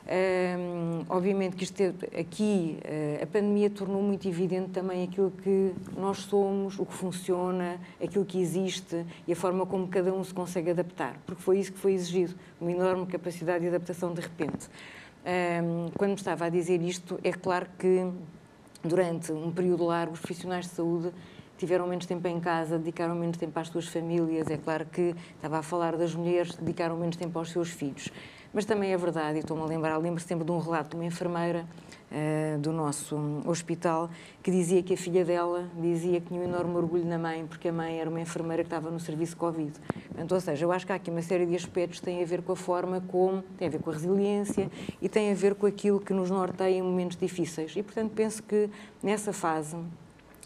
Um, 0.09 1.03
obviamente 1.09 1.57
que 1.57 1.65
isto 1.65 1.83
aqui 2.17 2.79
uh, 2.85 3.23
a 3.23 3.27
pandemia 3.27 3.69
tornou 3.69 4.01
muito 4.01 4.25
evidente 4.25 4.69
também 4.69 5.03
aquilo 5.03 5.31
que 5.31 5.73
nós 5.97 6.19
somos, 6.19 6.79
o 6.79 6.85
que 6.85 6.93
funciona, 6.93 7.77
aquilo 8.01 8.23
que 8.23 8.39
existe 8.39 9.05
e 9.27 9.33
a 9.33 9.35
forma 9.35 9.65
como 9.65 9.85
cada 9.89 10.13
um 10.13 10.23
se 10.23 10.33
consegue 10.33 10.69
adaptar, 10.69 11.19
porque 11.25 11.41
foi 11.41 11.59
isso 11.59 11.73
que 11.73 11.79
foi 11.79 11.93
exigido, 11.93 12.35
uma 12.61 12.71
enorme 12.71 13.05
capacidade 13.05 13.59
de 13.59 13.67
adaptação 13.67 14.13
de 14.13 14.21
repente. 14.21 14.69
Um, 15.25 15.91
quando 15.97 16.11
me 16.11 16.15
estava 16.15 16.45
a 16.45 16.49
dizer 16.49 16.81
isto, 16.81 17.19
é 17.21 17.33
claro 17.33 17.67
que 17.77 18.09
durante 18.81 19.33
um 19.33 19.51
período 19.51 19.83
largo 19.83 20.13
os 20.13 20.21
profissionais 20.21 20.67
de 20.67 20.71
saúde 20.71 21.11
tiveram 21.57 21.87
menos 21.87 22.05
tempo 22.05 22.27
em 22.27 22.39
casa, 22.39 22.77
dedicaram 22.77 23.15
menos 23.15 23.37
tempo 23.37 23.59
às 23.59 23.67
suas 23.67 23.87
famílias. 23.87 24.49
É 24.49 24.57
claro 24.57 24.85
que 24.85 25.15
estava 25.35 25.59
a 25.59 25.63
falar 25.63 25.97
das 25.97 26.13
mulheres, 26.15 26.55
dedicaram 26.55 26.97
menos 26.97 27.15
tempo 27.15 27.37
aos 27.37 27.51
seus 27.51 27.69
filhos. 27.69 28.11
Mas 28.53 28.65
também 28.65 28.91
é 28.93 28.97
verdade, 28.97 29.37
e 29.37 29.39
estou-me 29.41 29.61
a 29.63 29.65
lembrar, 29.65 29.97
lembro 29.97 30.21
sempre 30.21 30.45
de 30.45 30.51
um 30.51 30.57
relato 30.57 30.91
de 30.91 30.95
uma 30.95 31.05
enfermeira 31.05 31.65
uh, 32.11 32.57
do 32.59 32.71
nosso 32.71 33.15
hospital 33.45 34.09
que 34.41 34.49
dizia 34.49 34.81
que 34.81 34.93
a 34.93 34.97
filha 34.97 35.25
dela 35.25 35.69
dizia 35.79 36.21
que 36.21 36.27
tinha 36.27 36.39
um 36.41 36.43
enorme 36.43 36.75
orgulho 36.75 37.05
na 37.05 37.17
mãe, 37.17 37.45
porque 37.45 37.67
a 37.67 37.73
mãe 37.73 37.99
era 37.99 38.09
uma 38.09 38.21
enfermeira 38.21 38.63
que 38.63 38.67
estava 38.67 38.89
no 38.89 38.99
serviço 38.99 39.35
Covid. 39.35 39.73
Portanto, 40.07 40.31
ou 40.31 40.41
seja, 40.41 40.65
eu 40.65 40.71
acho 40.71 40.85
que 40.85 40.91
há 40.91 40.95
aqui 40.95 41.11
uma 41.11 41.21
série 41.21 41.45
de 41.45 41.55
aspectos 41.55 41.99
que 41.99 42.05
têm 42.05 42.23
a 42.23 42.25
ver 42.25 42.41
com 42.41 42.53
a 42.53 42.55
forma 42.55 43.01
como, 43.09 43.43
tem 43.57 43.67
a 43.67 43.71
ver 43.71 43.81
com 43.81 43.89
a 43.89 43.93
resiliência 43.93 44.71
e 45.01 45.09
tem 45.09 45.31
a 45.31 45.35
ver 45.35 45.55
com 45.55 45.65
aquilo 45.65 45.99
que 45.99 46.13
nos 46.13 46.31
norteia 46.31 46.77
em 46.77 46.81
momentos 46.81 47.17
difíceis. 47.17 47.75
E, 47.75 47.83
portanto, 47.83 48.13
penso 48.15 48.41
que 48.41 48.69
nessa 49.03 49.33
fase 49.33 49.77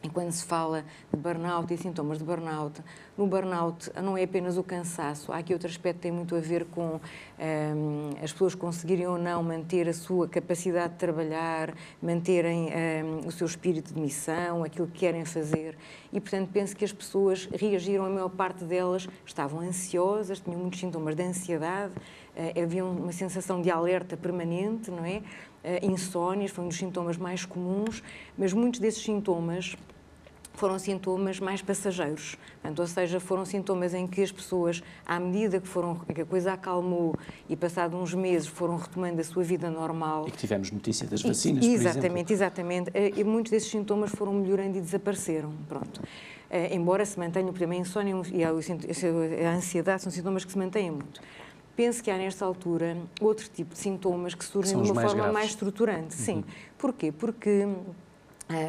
e 0.04 0.10
quando 0.10 0.32
se 0.32 0.44
fala 0.44 0.84
de 1.12 1.18
burnout 1.18 1.72
e 1.74 1.78
sintomas 1.78 2.18
de 2.18 2.24
burnout, 2.24 2.82
no 3.18 3.28
burnout 3.28 3.92
não 4.02 4.18
é 4.18 4.24
apenas 4.24 4.58
o 4.58 4.64
cansaço, 4.64 5.32
há 5.32 5.38
aqui 5.38 5.54
outro 5.54 5.70
aspecto 5.70 5.98
que 5.98 6.04
tem 6.04 6.12
muito 6.12 6.36
a 6.36 6.40
ver 6.40 6.66
com 6.66 7.00
ehm, 7.38 8.12
as 8.24 8.32
pessoas 8.32 8.56
conseguirem 8.56 9.06
ou 9.06 9.18
não 9.18 9.44
manter 9.44 9.88
a 9.88 9.94
sua 9.94 10.28
capacidade 10.28 10.94
de 10.94 11.00
trabalhar, 11.00 11.74
manterem 12.02 12.70
ehm, 12.72 13.28
o 13.28 13.32
seu 13.32 13.46
espírito 13.46 13.94
de 13.94 14.00
missão, 14.00 14.64
aquilo 14.64 14.88
que 14.88 15.00
querem 15.00 15.24
fazer. 15.24 15.78
E, 16.12 16.20
portanto, 16.20 16.50
penso 16.52 16.76
que 16.76 16.84
as 16.84 16.92
pessoas 16.92 17.48
reagiram, 17.54 18.06
a 18.06 18.10
maior 18.10 18.30
parte 18.30 18.64
delas 18.64 19.08
estavam 19.26 19.60
ansiosas, 19.60 20.40
tinham 20.40 20.60
muitos 20.60 20.80
sintomas 20.80 21.16
de 21.16 21.24
ansiedade, 21.24 21.94
uh, 21.94 22.64
havia 22.64 22.84
uma 22.84 23.12
sensação 23.12 23.62
de 23.62 23.70
alerta 23.70 24.18
permanente, 24.18 24.90
não 24.90 25.06
é? 25.06 25.22
Uh, 25.64 25.92
insónias 25.92 26.50
foi 26.50 26.66
um 26.66 26.70
dos 26.70 26.78
sintomas 26.78 27.18
mais 27.18 27.46
comuns, 27.46 28.02
mas 28.36 28.52
muitos 28.52 28.80
desses 28.80 29.04
sintomas 29.04 29.76
foram 30.54 30.78
sintomas 30.78 31.40
mais 31.40 31.62
passageiros. 31.62 32.38
Portanto, 32.62 32.80
ou 32.80 32.88
seja, 32.88 33.20
foram 33.20 33.46
sintomas 33.46 33.94
em 33.94 34.06
que 34.08 34.22
as 34.22 34.32
pessoas, 34.32 34.84
à 35.06 35.20
medida 35.20 35.60
que, 35.60 35.68
foram, 35.68 35.96
que 35.96 36.22
a 36.22 36.26
coisa 36.26 36.54
acalmou 36.54 37.16
e 37.50 37.56
passado 37.56 37.98
uns 37.98 38.14
meses 38.14 38.48
foram 38.48 38.78
retomando 38.78 39.20
a 39.20 39.24
sua 39.24 39.44
vida 39.44 39.70
normal. 39.70 40.28
E 40.28 40.32
que 40.32 40.38
tivemos 40.38 40.72
notícia 40.72 41.08
das 41.08 41.22
vacinas, 41.22 41.66
e, 41.66 41.74
Exatamente, 41.74 42.34
exatamente. 42.34 42.92
Eh, 42.94 43.14
e 43.18 43.24
muitos 43.24 43.52
desses 43.52 43.70
sintomas 43.70 44.12
foram 44.12 44.34
melhorando 44.34 44.78
e 44.78 44.82
desapareceram. 44.82 45.52
Pronto. 45.68 46.02
Eh, 46.50 46.76
embora 46.76 47.06
se 47.06 47.18
mantenham, 47.18 47.52
por 47.52 47.58
exemplo, 47.58 47.76
a 47.76 47.80
insónia 47.80 48.16
e 48.34 48.44
a 48.44 49.52
ansiedade 49.52 50.04
são 50.04 50.12
sintomas 50.12 50.44
que 50.44 50.52
se 50.52 50.58
mantêm 50.58 50.92
muito. 50.92 51.22
Penso 51.76 52.04
que 52.04 52.12
há, 52.12 52.18
nesta 52.18 52.46
altura, 52.46 52.98
outro 53.22 53.48
tipo 53.50 53.74
de 53.74 53.80
sintomas 53.80 54.36
que 54.36 54.44
surgem 54.44 54.80
de 54.82 54.92
uma 54.92 54.94
mais 54.94 55.08
forma 55.08 55.24
graves. 55.24 55.34
mais 55.34 55.50
estruturante. 55.50 56.14
Sim. 56.14 56.36
Uhum. 56.36 56.44
Porquê? 56.78 57.12
Porque 57.12 57.68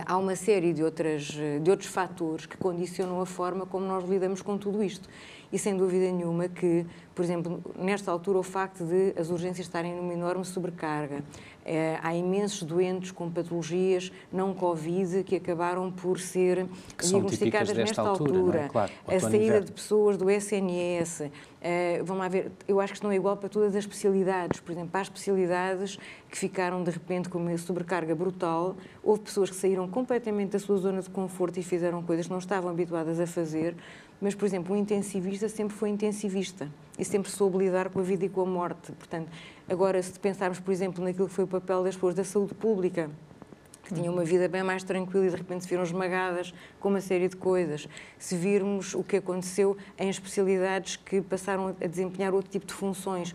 há 0.07 0.17
uma 0.17 0.37
série 0.37 0.73
de, 0.73 0.83
outras, 0.83 1.25
de 1.63 1.71
outros 1.71 1.89
fatores 1.89 2.47
que 2.47 2.57
condicionam 2.57 3.21
a 3.21 3.27
forma 3.27 3.67
como 3.67 3.87
nós 3.87 4.09
lidamos 4.09 4.43
com 4.43 4.57
tudo 4.59 4.83
isto. 4.83 5.09
E 5.53 5.59
sem 5.59 5.77
dúvida 5.77 6.11
nenhuma 6.11 6.49
que, 6.49 6.87
por 7.15 7.23
exemplo, 7.23 7.63
nesta 7.77 8.11
altura, 8.11 8.39
o 8.39 8.43
facto 8.43 8.85
de 8.85 9.13
as 9.21 9.29
urgências 9.29 9.67
estarem 9.67 9.95
numa 9.95 10.15
enorme 10.15 10.47
sobrecarga, 10.47 11.23
é, 11.65 11.99
há 12.03 12.15
imensos 12.15 12.63
doentes 12.63 13.11
com 13.11 13.31
patologias 13.31 14.11
não 14.33 14.55
Covid 14.55 15.23
que 15.23 15.37
acabaram 15.37 15.93
por 15.93 16.19
ser 16.19 16.67
que 16.97 17.07
diagnosticadas 17.07 17.77
nesta 17.77 18.01
altura. 18.01 18.39
altura. 18.39 18.61
É? 18.61 18.69
Claro, 18.69 18.93
a 19.07 19.21
saída 19.21 19.37
inverno. 19.37 19.67
de 19.67 19.73
pessoas 19.73 20.17
do 20.17 20.31
SNS. 20.31 21.31
É, 21.65 22.03
vamos 22.03 22.21
lá 22.21 22.29
ver, 22.29 22.51
eu 22.67 22.81
acho 22.81 22.93
que 22.93 22.97
isto 22.97 23.05
não 23.05 23.13
é 23.13 23.15
igual 23.15 23.37
para 23.37 23.49
todas 23.49 23.77
as 23.77 23.85
especialidades. 23.85 24.59
Por 24.59 24.73
exemplo, 24.73 24.91
há 24.95 25.01
especialidades 25.01 25.97
que 26.29 26.37
ficaram 26.37 26.83
de 26.83 26.91
repente 26.91 27.29
com 27.29 27.39
uma 27.39 27.57
sobrecarga 27.57 28.17
brutal. 28.17 28.77
Houve 29.01 29.21
pessoas 29.21 29.49
que 29.49 29.55
saíram 29.55 29.87
completamente 29.87 30.51
da 30.51 30.59
sua 30.59 30.77
zona 30.79 31.01
de 31.01 31.09
conforto 31.09 31.61
e 31.61 31.63
fizeram 31.63 32.03
coisas 32.03 32.27
que 32.27 32.33
não 32.33 32.41
estavam 32.41 32.69
habituadas 32.69 33.21
a 33.21 33.29
fazer. 33.29 33.77
Mas, 34.21 34.35
por 34.35 34.45
exemplo, 34.45 34.75
o 34.75 34.77
intensivista 34.77 35.49
sempre 35.49 35.77
foi 35.77 35.91
intensivista 35.91 36.69
e 36.99 37.05
sempre 37.05 37.31
soube 37.31 37.59
lidar 37.59 37.91
com 37.91 38.01
a 38.01 38.03
vida 38.03 38.25
e 38.25 38.29
com 38.29 38.41
a 38.41 38.47
morte. 38.47 38.91
Portanto, 38.91 39.29
agora, 39.69 40.03
se 40.03 40.19
pensarmos, 40.19 40.59
por 40.59 40.73
exemplo, 40.73 41.05
naquilo 41.05 41.29
que 41.29 41.35
foi 41.35 41.45
o 41.45 41.49
papel 41.49 41.85
das 41.85 41.95
pessoas 41.95 42.17
da 42.17 42.25
saúde 42.25 42.55
pública, 42.55 43.09
que 43.83 43.95
tinham 43.95 44.13
uma 44.13 44.25
vida 44.25 44.49
bem 44.49 44.63
mais 44.63 44.83
tranquila 44.83 45.27
e 45.27 45.31
de 45.31 45.37
repente 45.37 45.65
se 45.65 45.69
viram 45.69 45.83
esmagadas 45.83 46.55
com 46.79 46.89
uma 46.89 47.01
série 47.01 47.29
de 47.29 47.37
coisas. 47.37 47.89
Se 48.19 48.37
virmos 48.37 48.95
o 48.95 49.03
que 49.03 49.17
aconteceu 49.17 49.77
em 49.99 50.09
especialidades 50.09 50.97
que 50.97 51.21
passaram 51.21 51.75
a 51.81 51.87
desempenhar 51.87 52.33
outro 52.35 52.51
tipo 52.51 52.67
de 52.67 52.73
funções, 52.73 53.35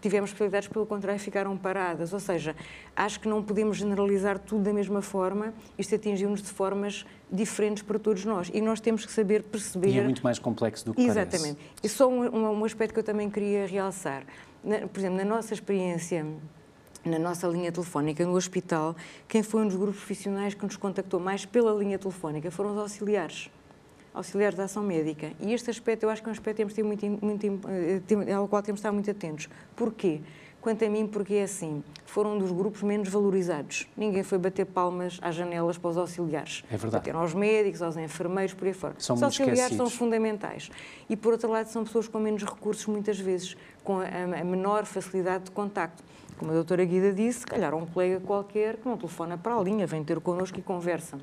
tivemos 0.00 0.30
especialidades, 0.30 0.68
pelo 0.68 0.86
contrário, 0.86 1.20
ficaram 1.20 1.56
paradas. 1.56 2.12
Ou 2.12 2.20
seja, 2.20 2.56
acho 2.96 3.20
que 3.20 3.28
não 3.28 3.42
podemos 3.42 3.76
generalizar 3.76 4.38
tudo 4.38 4.62
da 4.62 4.72
mesma 4.72 5.02
forma, 5.02 5.52
isto 5.78 5.94
atingiu-nos 5.94 6.42
de 6.42 6.48
formas 6.48 7.04
diferentes 7.30 7.82
para 7.82 7.98
todos 7.98 8.24
nós. 8.24 8.50
E 8.52 8.60
nós 8.60 8.80
temos 8.80 9.04
que 9.04 9.12
saber 9.12 9.42
perceber. 9.42 9.88
E 9.88 9.98
é 9.98 10.02
muito 10.02 10.22
mais 10.22 10.38
complexo 10.38 10.86
do 10.86 10.94
que 10.94 11.02
Exatamente. 11.02 11.56
parece. 11.56 11.74
E 11.82 11.88
só 11.88 12.08
um, 12.08 12.58
um, 12.58 12.64
aspecto 12.64 12.94
que 12.94 13.00
eu 13.00 13.04
também 13.04 13.30
queria 13.30 13.66
realçar. 13.66 14.24
Na, 14.64 14.86
por 14.88 14.98
exemplo, 14.98 15.18
na 15.18 15.24
nossa 15.24 15.54
experiência 15.54 16.26
na 17.04 17.18
nossa 17.18 17.46
linha 17.46 17.72
telefónica 17.72 18.24
no 18.24 18.34
hospital, 18.34 18.94
quem 19.26 19.42
foi 19.42 19.62
um 19.62 19.68
dos 19.68 19.76
grupos 19.76 19.96
profissionais 19.96 20.54
que 20.54 20.64
nos 20.64 20.76
contactou 20.76 21.18
mais 21.18 21.44
pela 21.44 21.72
linha 21.72 21.98
telefónica 21.98 22.50
foram 22.50 22.72
os 22.72 22.78
auxiliares 22.78 23.50
auxiliares 24.12 24.56
de 24.56 24.62
ação 24.62 24.82
médica. 24.82 25.32
E 25.40 25.52
este 25.52 25.70
aspecto 25.70 26.02
eu 26.02 26.10
acho 26.10 26.22
que 26.22 26.28
é 26.28 26.30
um 26.30 26.32
aspecto 26.32 26.56
que 26.56 26.74
temos 26.74 26.74
ter 26.74 26.82
muito, 26.82 27.24
muito, 27.24 27.60
eh, 27.68 28.32
ao 28.32 28.48
qual 28.48 28.62
temos 28.62 28.80
de 28.80 28.80
estar 28.80 28.92
muito 28.92 29.10
atentos. 29.10 29.48
Porquê? 29.76 30.20
Quanto 30.60 30.84
a 30.84 30.90
mim, 30.90 31.06
porque 31.06 31.34
é 31.34 31.44
assim, 31.44 31.82
foram 32.04 32.34
um 32.34 32.38
dos 32.38 32.52
grupos 32.52 32.82
menos 32.82 33.08
valorizados. 33.08 33.88
Ninguém 33.96 34.22
foi 34.22 34.36
bater 34.36 34.66
palmas 34.66 35.18
às 35.22 35.34
janelas 35.34 35.78
para 35.78 35.90
os 35.90 35.96
auxiliares. 35.96 36.62
É 36.70 36.76
verdade. 36.76 36.92
Bateram 36.92 37.20
aos 37.20 37.32
médicos, 37.32 37.80
aos 37.80 37.96
enfermeiros, 37.96 38.52
por 38.52 38.66
aí 38.66 38.74
fora. 38.74 38.94
São 38.98 39.16
os 39.16 39.22
auxiliares 39.22 39.60
esquecidos. 39.60 39.90
são 39.90 39.98
fundamentais. 39.98 40.70
E, 41.08 41.16
por 41.16 41.32
outro 41.32 41.50
lado, 41.50 41.68
são 41.68 41.82
pessoas 41.84 42.08
com 42.08 42.18
menos 42.18 42.44
recursos, 42.44 42.86
muitas 42.86 43.18
vezes, 43.18 43.56
com 43.82 44.00
a, 44.00 44.04
a 44.04 44.44
menor 44.44 44.84
facilidade 44.84 45.44
de 45.44 45.50
contacto. 45.50 46.04
Como 46.38 46.50
a 46.50 46.54
doutora 46.54 46.84
Guida 46.84 47.12
disse, 47.12 47.40
se 47.40 47.46
calhar 47.46 47.74
um 47.74 47.86
colega 47.86 48.20
qualquer 48.20 48.76
que 48.76 48.88
não 48.88 48.96
telefona 48.96 49.38
para 49.38 49.54
a 49.54 49.62
linha, 49.62 49.86
vem 49.86 50.04
ter 50.04 50.20
connosco 50.20 50.58
e 50.58 50.62
conversa. 50.62 51.18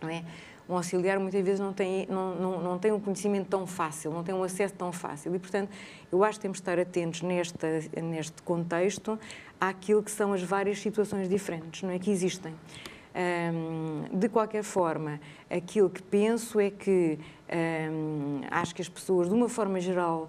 Não 0.00 0.08
é? 0.08 0.24
Um 0.72 0.76
auxiliar 0.76 1.18
muitas 1.18 1.44
vezes 1.44 1.60
não 1.60 1.72
tem, 1.72 2.06
não, 2.06 2.34
não, 2.34 2.62
não 2.62 2.78
tem 2.78 2.92
um 2.92 2.98
conhecimento 2.98 3.48
tão 3.48 3.66
fácil, 3.66 4.10
não 4.10 4.24
tem 4.24 4.34
um 4.34 4.42
acesso 4.42 4.74
tão 4.74 4.90
fácil. 4.90 5.34
E, 5.34 5.38
portanto, 5.38 5.70
eu 6.10 6.24
acho 6.24 6.38
que 6.38 6.42
temos 6.42 6.58
de 6.58 6.62
estar 6.62 6.78
atentos 6.78 7.22
neste, 7.22 7.56
neste 8.00 8.42
contexto 8.42 9.18
àquilo 9.60 10.02
que 10.02 10.10
são 10.10 10.32
as 10.32 10.42
várias 10.42 10.80
situações 10.80 11.28
diferentes, 11.28 11.82
não 11.82 11.90
é? 11.90 11.98
Que 11.98 12.10
existem. 12.10 12.54
de 14.12 14.28
qualquer 14.28 14.62
forma, 14.62 15.20
aquilo 15.50 15.90
que 15.90 16.02
penso 16.02 16.58
é 16.58 16.70
que 16.70 17.18
acho 18.50 18.74
que 18.74 18.80
as 18.80 18.88
pessoas, 18.88 19.28
de 19.28 19.34
uma 19.34 19.48
forma 19.48 19.78
geral, 19.78 20.28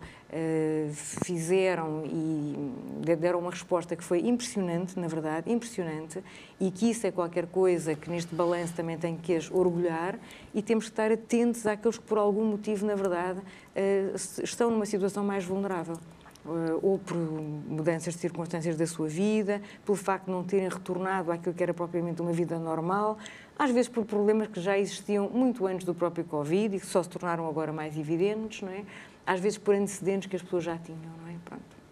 fizeram 1.24 2.04
e 2.06 3.16
deram 3.16 3.40
uma 3.40 3.52
resposta 3.52 3.96
que 3.96 4.04
foi 4.04 4.20
impressionante, 4.22 5.00
na 5.00 5.08
verdade, 5.08 5.52
impressionante, 5.52 6.24
e 6.60 6.72
que 6.72 6.90
isso 6.90 7.06
é 7.06 7.12
qualquer 7.12 7.46
coisa 7.48 7.94
que 7.96 8.10
neste 8.10 8.34
balanço 8.34 8.74
também 8.74 8.98
tem 8.98 9.16
que 9.16 9.36
as 9.36 9.52
orgulhar 9.52 10.18
e 10.54 10.62
temos 10.62 10.86
que 10.86 10.92
estar 10.92 11.12
atentos 11.12 11.66
àqueles 11.68 11.98
que, 11.98 12.04
por 12.04 12.18
algum 12.18 12.46
motivo, 12.46 12.86
na 12.86 12.96
verdade, 12.96 13.40
uh, 13.40 14.44
estão 14.44 14.72
numa 14.72 14.86
situação 14.86 15.24
mais 15.24 15.44
vulnerável. 15.46 15.98
Uh, 16.46 16.78
ou 16.82 17.00
por 17.00 17.16
mudanças 17.16 18.16
de 18.16 18.20
circunstâncias 18.20 18.76
da 18.76 18.86
sua 18.86 19.08
vida, 19.08 19.62
pelo 19.86 19.98
facto 19.98 20.26
de 20.26 20.32
não 20.32 20.44
terem 20.44 20.68
retornado 20.68 21.32
àquilo 21.32 21.56
que 21.56 21.64
era 21.64 21.74
propriamente 21.74 22.22
uma 22.22 22.34
vida 22.34 22.60
normal, 22.60 23.18
às 23.58 23.72
vezes 23.72 23.88
por 23.88 24.04
problemas 24.04 24.50
que 24.50 24.60
já 24.60 24.78
existiam 24.78 25.30
muito 25.30 25.66
antes 25.66 25.86
do 25.86 25.94
próprio 25.96 26.26
Covid 26.26 26.76
e 26.76 26.80
que 26.82 26.86
só 26.86 27.02
se 27.02 27.08
tornaram 27.08 27.48
agora 27.48 27.72
mais 27.72 27.98
evidentes, 27.98 28.62
não 28.62 28.74
é? 28.74 28.84
Às 29.26 29.40
vezes 29.40 29.58
por 29.58 29.76
antecedentes 29.76 30.30
que 30.30 30.36
as 30.36 30.42
pessoas 30.42 30.64
já 30.64 30.78
tinham, 30.78 31.12
não 31.22 31.30
é? 31.30 31.36
Pronto. 31.46 31.84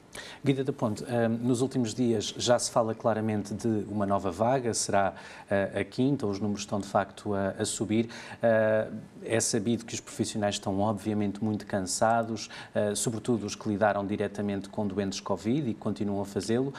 Guida 0.44 0.64
da 0.64 0.74
Ponte, 0.74 1.04
nos 1.40 1.62
últimos 1.62 1.94
dias 1.94 2.34
já 2.38 2.58
se 2.58 2.72
fala 2.72 2.94
claramente 2.94 3.54
de 3.54 3.86
uma 3.88 4.06
nova 4.06 4.32
vaga, 4.32 4.74
será 4.74 5.14
ah, 5.50 5.80
a 5.80 5.84
quinta, 5.84 6.26
os 6.26 6.40
números 6.40 6.62
estão 6.62 6.80
de 6.80 6.88
facto 6.88 7.34
a, 7.34 7.64
subir. 7.64 8.10
Ah, 8.42 8.88
é 9.24 9.40
sabido 9.40 9.86
que 9.86 9.94
os 9.94 10.00
profissionais 10.00 10.56
estão 10.56 10.80
obviamente 10.80 11.44
muito 11.44 11.66
cansados, 11.66 12.50
ah, 12.74 12.96
sobretudo 12.96 13.46
os 13.46 13.56
que 13.56 13.70
lidaram 13.70 14.06
diretamente 14.06 14.68
com 14.68 14.86
doentes 14.86 15.20
Covid 15.20 15.70
e 15.70 15.74
continuam 15.74 16.22
a 16.22 16.26
fazê-lo, 16.26 16.74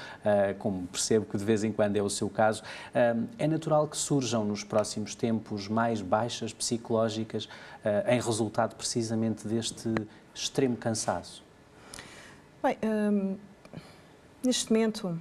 como 0.59 0.87
percebo 0.88 1.26
que 1.26 1.38
de 1.38 1.44
vez 1.44 1.64
em 1.64 1.73
quando 1.73 1.97
é 1.97 2.02
o 2.02 2.11
seu 2.11 2.28
caso. 2.28 2.62
É 3.38 3.47
natural 3.47 3.87
que 3.87 3.97
surjam 3.97 4.44
nos 4.44 4.64
próximos 4.64 5.14
tempos 5.14 5.68
mais 5.68 6.00
baixas 6.00 6.52
psicológicas 6.52 7.49
em 8.09 8.21
resultado 8.21 8.75
precisamente 8.76 9.47
deste 9.47 9.94
extremo 10.34 10.76
cansaço? 10.76 11.42
Bem, 12.62 12.76
hum, 12.82 13.36
neste 14.42 14.72
momento, 14.72 15.20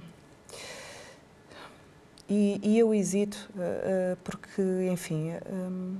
e, 2.28 2.60
e 2.62 2.78
eu 2.78 2.94
hesito, 2.94 3.50
uh, 3.56 4.16
porque, 4.24 4.62
enfim, 4.90 5.32
um, 5.50 5.98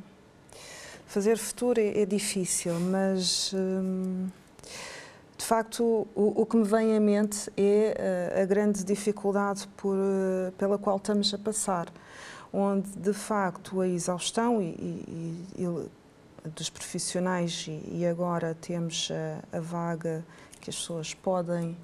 fazer 1.07 1.37
futuro 1.37 1.81
é, 1.81 2.03
é 2.03 2.07
difícil, 2.07 2.79
mas. 2.81 3.53
Um, 3.53 4.29
de 5.37 5.49
facto, 5.49 6.07
o, 6.15 6.43
o, 6.43 6.47
que 6.47 6.57
me 6.57 6.63
vem 6.63 6.97
à 6.97 7.01
mente 7.01 7.51
é 7.57 8.31
a, 8.39 8.43
a 8.43 8.47
grande 8.47 8.85
dificuldade 8.85 9.67
por, 9.77 9.97
pela 10.57 10.79
qual 10.79 10.99
estamos 10.99 11.35
a 11.35 11.39
passar, 11.39 11.93
onde 12.53 12.89
de 12.91 13.13
facto 13.13 13.81
a 13.81 13.89
exaustão 13.89 14.63
e, 14.63 14.67
e, 14.67 15.47
e 15.59 15.89
dos 16.45 16.69
profissionais 16.69 17.67
e, 17.69 18.05
agora 18.05 18.57
temos 18.61 19.11
a, 19.11 19.57
a 19.57 19.61
vaga 19.61 20.25
que 20.61 20.71
as 20.71 20.77
pessoas 20.77 21.15
podem 21.15 21.77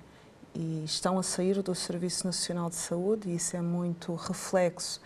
e 0.54 0.82
estão 0.84 1.18
a 1.18 1.22
sair 1.22 1.62
do 1.62 1.74
Serviço 1.74 2.26
Nacional 2.26 2.68
de 2.68 2.74
Saúde, 2.74 3.28
e 3.28 3.36
isso 3.36 3.56
é 3.56 3.60
muito 3.60 4.14
reflexo 4.14 5.00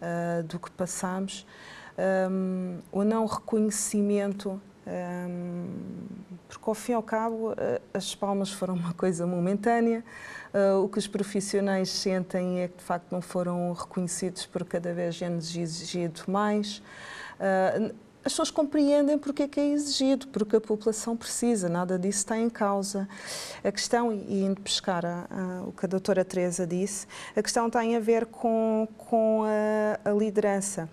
uh, 0.00 0.42
do 0.42 0.58
que 0.58 0.70
passamos. 0.72 1.46
Um, 2.30 2.80
o 2.90 3.04
não 3.04 3.24
reconhecimento, 3.26 4.60
um, 4.86 5.68
porque 6.48 6.68
ao 6.68 6.74
fim 6.74 6.92
e 6.92 6.94
ao 6.96 7.02
cabo 7.02 7.52
uh, 7.52 7.56
as 7.94 8.14
palmas 8.14 8.50
foram 8.50 8.74
uma 8.74 8.92
coisa 8.94 9.26
momentânea, 9.26 10.04
uh, 10.52 10.82
o 10.82 10.88
que 10.88 10.98
os 10.98 11.06
profissionais 11.06 11.88
sentem 11.88 12.62
é 12.62 12.68
que 12.68 12.78
de 12.78 12.84
facto 12.84 13.12
não 13.12 13.20
foram 13.20 13.72
reconhecidos 13.72 14.44
por 14.44 14.64
cada 14.64 14.92
vez 14.92 15.20
é 15.22 15.30
exigido 15.30 16.22
mais. 16.26 16.82
Uh, 17.38 17.94
as 18.26 18.32
pessoas 18.32 18.50
compreendem 18.50 19.16
porque 19.16 19.44
é 19.44 19.48
que 19.48 19.60
é 19.60 19.68
exigido, 19.68 20.26
porque 20.26 20.56
a 20.56 20.60
população 20.60 21.16
precisa, 21.16 21.68
nada 21.68 21.96
disso 21.96 22.18
está 22.18 22.36
em 22.36 22.50
causa. 22.50 23.08
A 23.62 23.70
questão, 23.70 24.12
e 24.12 24.42
indo 24.42 24.60
pescar 24.60 25.06
a, 25.06 25.28
a, 25.30 25.62
o 25.62 25.70
que 25.70 25.86
a 25.86 25.88
doutora 25.88 26.24
Teresa 26.24 26.66
disse, 26.66 27.06
a 27.36 27.40
questão 27.40 27.70
tem 27.70 27.94
a 27.94 28.00
ver 28.00 28.26
com, 28.26 28.88
com 28.98 29.44
a, 29.44 30.10
a 30.10 30.12
liderança. 30.12 30.88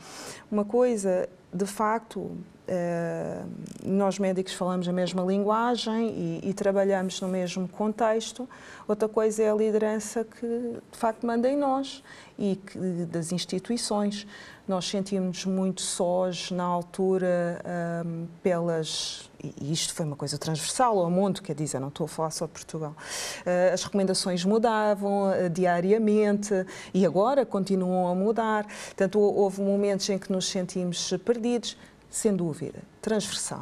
Uma 0.51 0.63
coisa, 0.63 1.27
de 1.51 1.65
facto, 1.65 2.37
Uh, 2.65 3.45
nós 3.85 4.17
médicos 4.17 4.53
falamos 4.53 4.87
a 4.87 4.93
mesma 4.93 5.21
linguagem 5.21 6.07
e, 6.09 6.49
e, 6.49 6.53
trabalhamos 6.53 7.19
no 7.19 7.27
mesmo 7.27 7.67
contexto. 7.67 8.47
Outra 8.87 9.09
coisa 9.09 9.43
é 9.43 9.51
a 9.51 9.53
liderança 9.53 10.23
que 10.23 10.47
de 10.89 10.97
facto 10.97 11.27
manda 11.27 11.49
em 11.49 11.57
nós 11.57 12.01
e 12.39 12.55
que, 12.55 12.77
das 13.05 13.33
instituições. 13.33 14.25
Nós 14.65 14.85
sentimos 14.85 15.43
muito 15.43 15.81
sós 15.81 16.49
na 16.49 16.63
altura 16.63 17.61
um, 18.05 18.27
pelas. 18.41 19.29
E 19.59 19.73
isto 19.73 19.93
foi 19.93 20.05
uma 20.05 20.15
coisa 20.15 20.37
transversal 20.37 20.97
ao 20.99 21.11
mundo, 21.11 21.41
quer 21.41 21.53
dizer, 21.53 21.81
não 21.81 21.89
estou 21.89 22.05
a 22.05 22.07
falar 22.07 22.31
só 22.31 22.45
de 22.45 22.53
Portugal. 22.53 22.95
Uh, 23.41 23.73
as 23.73 23.83
recomendações 23.83 24.45
mudavam 24.45 25.31
uh, 25.31 25.49
diariamente 25.49 26.53
e 26.93 27.05
agora 27.05 27.45
continuam 27.45 28.07
a 28.07 28.15
mudar. 28.15 28.65
Portanto, 28.65 29.19
houve 29.19 29.61
momentos 29.61 30.09
em 30.09 30.17
que 30.17 30.31
nos 30.31 30.47
sentimos 30.47 31.13
perdidos, 31.25 31.75
sem 32.13 32.35
dúvida, 32.35 32.79
transversal. 33.01 33.61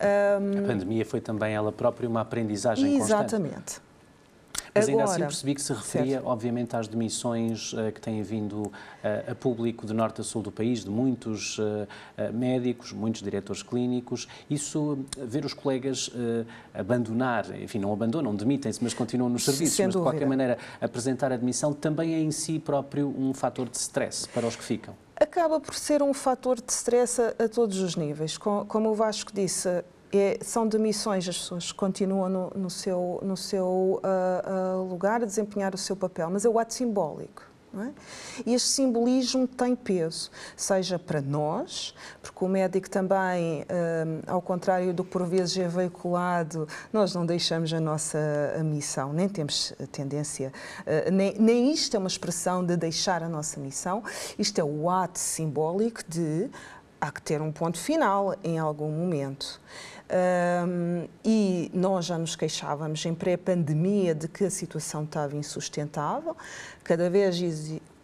Um, 0.00 0.64
a 0.64 0.66
pandemia 0.66 1.04
foi 1.04 1.20
também 1.20 1.54
ela 1.54 1.70
própria 1.70 2.08
uma 2.08 2.22
aprendizagem 2.22 2.96
exatamente. 2.96 3.54
constante. 3.54 3.86
Mas 4.74 4.88
ainda 4.88 5.04
assim 5.04 5.20
percebi 5.20 5.54
que 5.54 5.62
se 5.62 5.72
referia, 5.72 6.14
certo. 6.14 6.26
obviamente, 6.26 6.76
às 6.76 6.88
demissões 6.88 7.72
uh, 7.72 7.92
que 7.92 8.00
têm 8.00 8.22
vindo 8.22 8.62
uh, 8.62 8.72
a 9.30 9.34
público 9.34 9.86
de 9.86 9.92
norte 9.92 10.20
a 10.20 10.24
sul 10.24 10.42
do 10.42 10.50
país, 10.50 10.84
de 10.84 10.90
muitos 10.90 11.58
uh, 11.58 11.86
médicos, 12.32 12.92
muitos 12.92 13.22
diretores 13.22 13.62
clínicos. 13.62 14.26
Isso, 14.50 14.98
ver 15.16 15.44
os 15.44 15.54
colegas 15.54 16.10
abandonar, 16.74 17.46
enfim, 17.60 17.78
não 17.78 17.92
abandonam, 17.92 18.34
demitem-se, 18.34 18.82
mas 18.82 18.92
continuam 18.94 19.30
nos 19.30 19.44
serviços, 19.44 19.78
mas 19.78 19.94
de 19.94 20.00
qualquer 20.00 20.26
maneira 20.26 20.58
apresentar 20.80 21.32
a 21.32 21.36
demissão 21.36 21.72
também 21.72 22.14
é 22.14 22.20
em 22.20 22.30
si 22.30 22.58
próprio 22.58 23.14
um 23.18 23.32
fator 23.32 23.68
de 23.68 23.76
stress 23.76 24.28
para 24.28 24.46
os 24.46 24.56
que 24.56 24.64
ficam. 24.64 24.94
Acaba 25.18 25.58
por 25.58 25.74
ser 25.74 26.02
um 26.02 26.12
fator 26.12 26.60
de 26.60 26.70
stress 26.70 27.20
a, 27.20 27.44
a 27.44 27.48
todos 27.48 27.80
os 27.80 27.96
níveis. 27.96 28.36
Como 28.36 28.90
o 28.90 28.94
Vasco 28.94 29.32
disse, 29.32 29.82
é, 30.12 30.38
são 30.42 30.68
demissões, 30.68 31.26
as 31.26 31.38
pessoas 31.38 31.72
continuam 31.72 32.28
no, 32.28 32.50
no 32.54 32.70
seu, 32.70 33.18
no 33.22 33.36
seu 33.36 33.66
uh, 33.66 34.80
uh, 34.80 34.88
lugar 34.88 35.22
a 35.22 35.24
desempenhar 35.24 35.74
o 35.74 35.78
seu 35.78 35.96
papel, 35.96 36.28
mas 36.30 36.44
é 36.44 36.48
o 36.48 36.58
ato 36.58 36.74
simbólico. 36.74 37.42
É? 37.82 37.92
Este 38.50 38.68
simbolismo 38.68 39.46
tem 39.46 39.76
peso, 39.76 40.30
seja 40.56 40.98
para 40.98 41.20
nós, 41.20 41.94
porque 42.22 42.44
o 42.44 42.48
médico 42.48 42.88
também, 42.88 43.64
um, 43.64 44.22
ao 44.26 44.40
contrário 44.40 44.94
do 44.94 45.04
que 45.04 45.10
por 45.10 45.26
vezes 45.26 45.58
é 45.58 45.68
veiculado, 45.68 46.66
nós 46.92 47.14
não 47.14 47.26
deixamos 47.26 47.72
a 47.72 47.80
nossa 47.80 48.18
missão, 48.64 49.12
nem 49.12 49.28
temos 49.28 49.74
tendência, 49.92 50.52
uh, 50.80 51.10
nem, 51.10 51.34
nem 51.38 51.72
isto 51.72 51.96
é 51.96 51.98
uma 51.98 52.08
expressão 52.08 52.64
de 52.64 52.76
deixar 52.76 53.22
a 53.22 53.28
nossa 53.28 53.60
missão, 53.60 54.02
isto 54.38 54.58
é 54.58 54.64
o 54.64 54.88
ato 54.88 55.18
simbólico 55.18 56.00
de 56.08 56.48
há 57.00 57.10
que 57.10 57.22
ter 57.22 57.40
um 57.40 57.52
ponto 57.52 57.78
final 57.78 58.34
em 58.42 58.58
algum 58.58 58.90
momento. 58.90 59.60
Um, 60.08 61.08
e 61.24 61.68
nós 61.74 62.06
já 62.06 62.16
nos 62.16 62.36
queixávamos 62.36 63.04
em 63.04 63.12
pré-pandemia 63.12 64.14
de 64.14 64.28
que 64.28 64.44
a 64.44 64.50
situação 64.50 65.02
estava 65.02 65.34
insustentável, 65.34 66.36
cada 66.84 67.10
vez 67.10 67.36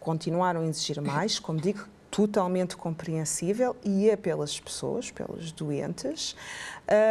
continuaram 0.01 0.61
a 0.61 0.65
exigir 0.65 1.01
mais, 1.01 1.39
como 1.39 1.61
digo, 1.61 1.87
totalmente 2.13 2.77
compreensível 2.77 3.75
e 3.83 4.07
é 4.07 4.15
pelas 4.15 4.59
pessoas, 4.59 5.09
pelos 5.09 5.51
doentes. 5.51 6.35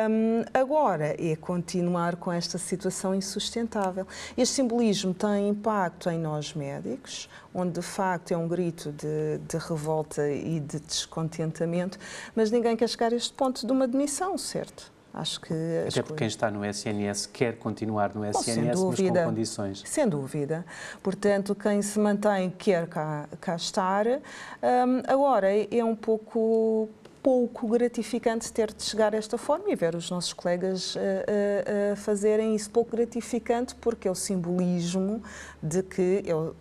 Um, 0.08 0.44
agora 0.54 1.16
é 1.18 1.34
continuar 1.34 2.14
com 2.14 2.30
esta 2.30 2.56
situação 2.56 3.12
insustentável. 3.12 4.06
Este 4.36 4.54
simbolismo 4.54 5.12
tem 5.12 5.48
impacto 5.48 6.08
em 6.08 6.20
nós 6.20 6.54
médicos, 6.54 7.28
onde 7.52 7.80
de 7.80 7.82
facto 7.82 8.30
é 8.30 8.36
um 8.36 8.46
grito 8.46 8.92
de, 8.92 9.38
de 9.38 9.58
revolta 9.58 10.30
e 10.30 10.60
de 10.60 10.78
descontentamento, 10.78 11.98
mas 12.36 12.52
ninguém 12.52 12.76
quer 12.76 12.88
chegar 12.88 13.12
a 13.12 13.16
este 13.16 13.32
ponto 13.32 13.66
de 13.66 13.72
uma 13.72 13.88
demissão, 13.88 14.38
certo? 14.38 14.91
Acho 15.14 15.40
que 15.40 15.55
Até 15.88 16.03
porque 16.03 16.16
quem 16.16 16.27
está 16.27 16.51
no 16.51 16.64
SNS 16.64 17.27
quer 17.27 17.59
continuar 17.59 18.14
no 18.14 18.25
SNS, 18.25 18.81
Bom, 18.81 18.90
dúvida, 18.90 19.12
mas 19.12 19.20
com 19.20 19.29
condições. 19.29 19.83
Sem 19.85 20.09
dúvida. 20.09 20.64
Portanto, 21.03 21.55
quem 21.55 21.83
se 21.83 21.98
mantém 21.98 22.51
quer 22.51 22.87
cá, 22.87 23.29
cá 23.40 23.55
estar. 23.55 24.07
Um, 24.07 25.03
agora, 25.07 25.48
é 25.53 25.85
um 25.85 25.94
pouco 25.94 26.88
pouco 27.22 27.68
gratificante 27.68 28.53
ter 28.53 28.72
de 28.72 28.83
chegar 28.83 29.14
a 29.14 29.16
esta 29.16 29.38
forma 29.38 29.70
e 29.70 29.77
ver 29.77 29.94
os 29.94 30.11
nossos 30.11 30.33
colegas 30.33 30.96
uh, 30.96 30.98
uh, 30.98 31.92
uh, 31.92 31.96
fazerem 31.96 32.57
isso 32.57 32.68
pouco 32.68 32.90
gratificante 32.96 33.77
porque 33.77 34.09
é 34.09 34.11
o 34.11 34.14
simbolismo 34.14 35.22
de 35.62 35.85
que 35.85 36.22
eu, 36.25 36.57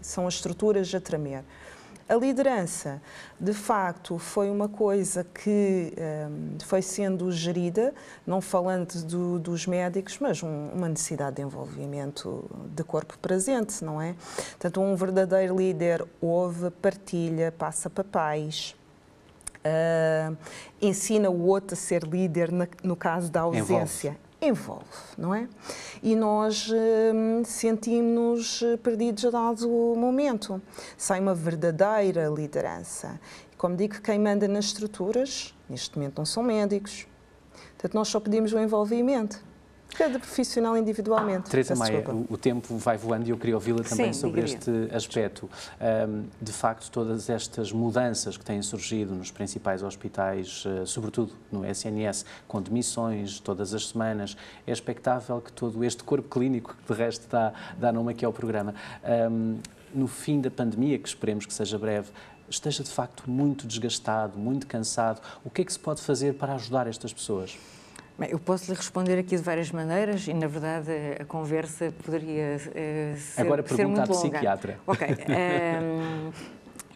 são 0.00 0.28
as 0.28 0.34
estruturas 0.34 0.94
a 0.94 1.00
tremer. 1.00 1.42
A 2.08 2.14
liderança, 2.14 3.02
de 3.38 3.52
facto, 3.52 4.16
foi 4.16 4.48
uma 4.48 4.68
coisa 4.68 5.24
que 5.24 5.92
um, 6.30 6.56
foi 6.64 6.80
sendo 6.80 7.32
gerida, 7.32 7.92
não 8.24 8.40
falando 8.40 9.02
do, 9.02 9.40
dos 9.40 9.66
médicos, 9.66 10.16
mas 10.20 10.40
um, 10.40 10.68
uma 10.72 10.88
necessidade 10.88 11.36
de 11.36 11.42
envolvimento 11.42 12.48
de 12.72 12.84
corpo 12.84 13.18
presente, 13.18 13.84
não 13.84 14.00
é? 14.00 14.14
Portanto, 14.50 14.80
um 14.80 14.94
verdadeiro 14.94 15.56
líder 15.56 16.06
ouve, 16.20 16.70
partilha, 16.70 17.50
passa 17.50 17.90
papéis. 17.90 18.76
Uh, 19.64 20.36
ensina 20.80 21.28
o 21.28 21.44
outro 21.44 21.74
a 21.74 21.76
ser 21.76 22.04
líder 22.04 22.52
na, 22.52 22.68
no 22.84 22.94
caso 22.94 23.32
da 23.32 23.40
ausência. 23.40 24.16
Envolve 24.40 24.84
não 25.16 25.34
é? 25.34 25.48
E 26.02 26.14
nós 26.14 26.70
hum, 26.70 27.42
sentimos 27.44 28.62
perdidos 28.82 29.24
a 29.24 29.30
dado 29.30 29.68
momento. 29.96 30.60
Sai 30.96 31.20
uma 31.20 31.34
verdadeira 31.34 32.28
liderança. 32.28 33.18
Como 33.56 33.74
digo, 33.74 34.00
quem 34.02 34.18
manda 34.18 34.46
nas 34.46 34.66
estruturas, 34.66 35.54
neste 35.68 35.96
momento 35.96 36.18
não 36.18 36.26
são 36.26 36.42
médicos. 36.42 37.06
Portanto, 37.72 37.94
nós 37.94 38.08
só 38.08 38.20
pedimos 38.20 38.52
o 38.52 38.58
envolvimento 38.58 39.42
cada 39.96 40.18
profissional 40.18 40.76
individualmente. 40.76 41.50
Teresa 41.50 41.74
Maia, 41.74 42.04
o, 42.08 42.34
o, 42.34 42.36
tempo 42.36 42.76
vai 42.76 42.96
voando 42.96 43.26
e 43.26 43.30
eu 43.30 43.38
queria 43.38 43.54
ouvi-la 43.54 43.82
também 43.82 44.12
Sim, 44.12 44.20
sobre 44.20 44.42
este 44.42 44.70
aspecto. 44.92 45.48
Um, 45.80 46.24
de 46.40 46.52
facto, 46.52 46.90
todas 46.90 47.30
estas 47.30 47.72
mudanças 47.72 48.36
que 48.36 48.44
têm 48.44 48.60
surgido 48.62 49.14
nos 49.14 49.30
principais 49.30 49.82
hospitais, 49.82 50.64
uh, 50.64 50.86
sobretudo 50.86 51.32
no 51.50 51.64
SNS, 51.64 52.24
com 52.46 52.60
demissões 52.60 53.40
todas 53.40 53.72
as 53.74 53.88
semanas, 53.88 54.36
é 54.66 54.72
expectável 54.72 55.40
que 55.40 55.52
todo 55.52 55.82
este 55.82 56.04
corpo 56.04 56.28
clínico, 56.28 56.76
que 56.76 56.92
de 56.92 56.98
resto 56.98 57.26
dá, 57.30 57.52
dá 57.78 57.92
nome 57.92 58.12
aqui 58.12 58.24
ao 58.24 58.32
programa, 58.32 58.74
um, 59.30 59.58
no 59.94 60.06
fim 60.06 60.40
da 60.40 60.50
pandemia, 60.50 60.98
que 60.98 61.08
esperemos 61.08 61.46
que 61.46 61.54
seja 61.54 61.78
breve, 61.78 62.10
esteja 62.48 62.82
de 62.82 62.90
facto 62.90 63.28
muito 63.28 63.66
desgastado, 63.66 64.38
muito 64.38 64.66
cansado. 64.66 65.20
O 65.44 65.50
que 65.50 65.62
é 65.62 65.64
que 65.64 65.72
se 65.72 65.78
pode 65.78 66.02
fazer 66.02 66.34
para 66.34 66.54
ajudar 66.54 66.86
estas 66.86 67.12
pessoas? 67.12 67.56
Bem, 68.18 68.30
eu 68.30 68.38
posso 68.38 68.70
lhe 68.70 68.76
responder 68.76 69.18
aqui 69.18 69.36
de 69.36 69.42
várias 69.42 69.70
maneiras 69.70 70.26
e, 70.26 70.32
na 70.32 70.46
verdade, 70.46 70.90
a 71.20 71.24
conversa 71.26 71.92
poderia 72.02 72.56
uh, 72.56 73.16
ser, 73.18 73.40
Agora 73.42 73.66
ser 73.68 73.86
muito 73.86 74.10
longa. 74.10 74.30
psiquiatra. 74.30 74.80
Ok. 74.86 75.06
Um, 75.06 75.12
ehm, 75.28 76.32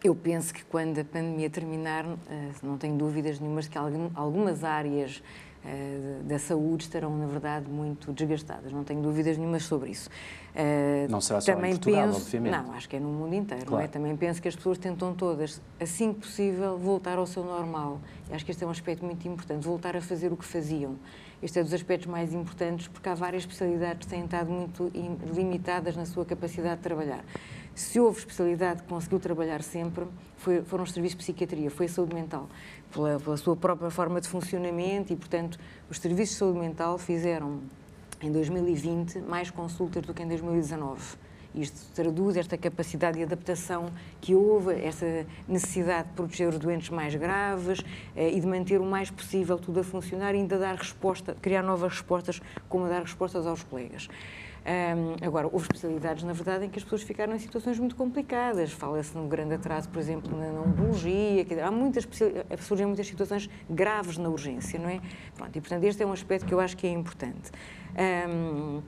eu 0.02 0.14
penso 0.14 0.54
que 0.54 0.64
quando 0.64 0.98
a 0.98 1.04
pandemia 1.04 1.50
terminar, 1.50 2.06
uh, 2.06 2.16
não 2.62 2.78
tenho 2.78 2.96
dúvidas 2.96 3.38
nenhumas 3.38 3.68
que 3.68 3.76
algumas 3.76 4.64
áreas 4.64 5.22
uh, 5.62 6.24
da 6.24 6.38
saúde 6.38 6.84
estarão, 6.84 7.14
na 7.14 7.26
verdade, 7.26 7.68
muito 7.68 8.14
desgastadas. 8.14 8.72
Não 8.72 8.82
tenho 8.82 9.02
dúvidas 9.02 9.36
nenhumas 9.36 9.64
sobre 9.64 9.90
isso. 9.90 10.08
Uh, 10.50 11.10
não 11.10 11.20
será 11.20 11.40
só 11.40 11.54
também 11.54 11.72
em 11.72 11.76
Portugal, 11.76 12.06
penso, 12.08 12.18
obviamente. 12.18 12.52
Não, 12.52 12.72
acho 12.72 12.88
que 12.88 12.96
é 12.96 13.00
no 13.00 13.08
mundo 13.08 13.34
inteiro. 13.34 13.66
Claro. 13.66 13.84
É? 13.84 13.88
Também 13.88 14.16
penso 14.16 14.42
que 14.42 14.48
as 14.48 14.56
pessoas 14.56 14.78
tentam 14.78 15.14
todas, 15.14 15.60
assim 15.78 16.12
que 16.12 16.20
possível, 16.20 16.76
voltar 16.76 17.18
ao 17.18 17.26
seu 17.26 17.44
normal. 17.44 18.00
E 18.28 18.34
acho 18.34 18.44
que 18.44 18.50
este 18.50 18.64
é 18.64 18.66
um 18.66 18.70
aspecto 18.70 19.04
muito 19.04 19.26
importante, 19.28 19.64
voltar 19.64 19.96
a 19.96 20.00
fazer 20.00 20.32
o 20.32 20.36
que 20.36 20.44
faziam. 20.44 20.96
Este 21.42 21.58
é 21.58 21.62
dos 21.62 21.72
aspectos 21.72 22.06
mais 22.06 22.34
importantes 22.34 22.88
porque 22.88 23.08
há 23.08 23.14
várias 23.14 23.44
especialidades 23.44 24.06
que 24.06 24.14
têm 24.14 24.24
estado 24.24 24.50
muito 24.50 24.92
limitadas 25.32 25.96
na 25.96 26.04
sua 26.04 26.24
capacidade 26.24 26.76
de 26.76 26.82
trabalhar. 26.82 27.24
Se 27.74 27.98
houve 27.98 28.18
especialidade 28.18 28.82
que 28.82 28.88
conseguiu 28.88 29.18
trabalhar 29.18 29.62
sempre, 29.62 30.04
foi, 30.36 30.60
foram 30.62 30.84
os 30.84 30.92
serviços 30.92 31.16
de 31.16 31.24
psiquiatria, 31.24 31.70
foi 31.70 31.86
a 31.86 31.88
saúde 31.88 32.14
mental, 32.14 32.48
pela, 32.92 33.18
pela 33.18 33.36
sua 33.38 33.56
própria 33.56 33.90
forma 33.90 34.20
de 34.20 34.28
funcionamento 34.28 35.12
e, 35.12 35.16
portanto, 35.16 35.58
os 35.88 35.98
serviços 35.98 36.34
de 36.34 36.38
saúde 36.40 36.58
mental 36.58 36.98
fizeram 36.98 37.60
em 38.22 38.30
2020 38.30 39.18
mais 39.20 39.50
consultas 39.50 40.02
do 40.04 40.12
que 40.12 40.22
em 40.22 40.28
2019. 40.28 41.18
Isto 41.54 41.92
traduz 41.94 42.36
esta 42.36 42.56
capacidade 42.56 43.16
de 43.16 43.24
adaptação 43.24 43.90
que 44.20 44.36
houve, 44.36 44.72
essa 44.74 45.26
necessidade 45.48 46.08
de 46.08 46.14
proteger 46.14 46.48
os 46.48 46.58
doentes 46.58 46.90
mais 46.90 47.14
graves 47.16 47.82
eh, 48.14 48.30
e 48.30 48.40
de 48.40 48.46
manter 48.46 48.80
o 48.80 48.84
mais 48.84 49.10
possível 49.10 49.58
tudo 49.58 49.80
a 49.80 49.84
funcionar 49.84 50.32
e 50.34 50.38
ainda 50.38 50.56
dar 50.56 50.76
resposta, 50.76 51.36
criar 51.42 51.62
novas 51.62 51.92
respostas, 51.92 52.40
como 52.68 52.88
dar 52.88 53.00
respostas 53.00 53.48
aos 53.48 53.64
colegas. 53.64 54.08
Um, 54.60 55.26
agora, 55.26 55.46
houve 55.46 55.64
especialidades, 55.64 56.22
na 56.22 56.32
verdade, 56.32 56.66
em 56.66 56.68
que 56.68 56.78
as 56.78 56.84
pessoas 56.84 57.02
ficaram 57.02 57.34
em 57.34 57.38
situações 57.38 57.78
muito 57.78 57.96
complicadas. 57.96 58.72
Fala-se 58.72 59.16
num 59.16 59.28
grande 59.28 59.54
atraso, 59.54 59.88
por 59.88 59.98
exemplo, 59.98 60.36
na 60.36 60.60
oncologia. 60.60 61.46
Há 61.64 61.70
muitas, 61.70 62.06
surgem 62.60 62.86
muitas 62.86 63.06
situações 63.06 63.48
graves 63.68 64.18
na 64.18 64.28
urgência, 64.28 64.78
não 64.78 64.88
é? 64.88 65.00
Pronto, 65.34 65.56
e, 65.56 65.60
portanto, 65.60 65.84
este 65.84 66.02
é 66.02 66.06
um 66.06 66.12
aspecto 66.12 66.46
que 66.46 66.52
eu 66.52 66.60
acho 66.60 66.76
que 66.76 66.86
é 66.86 66.90
importante. 66.90 67.50
Um, 68.28 68.82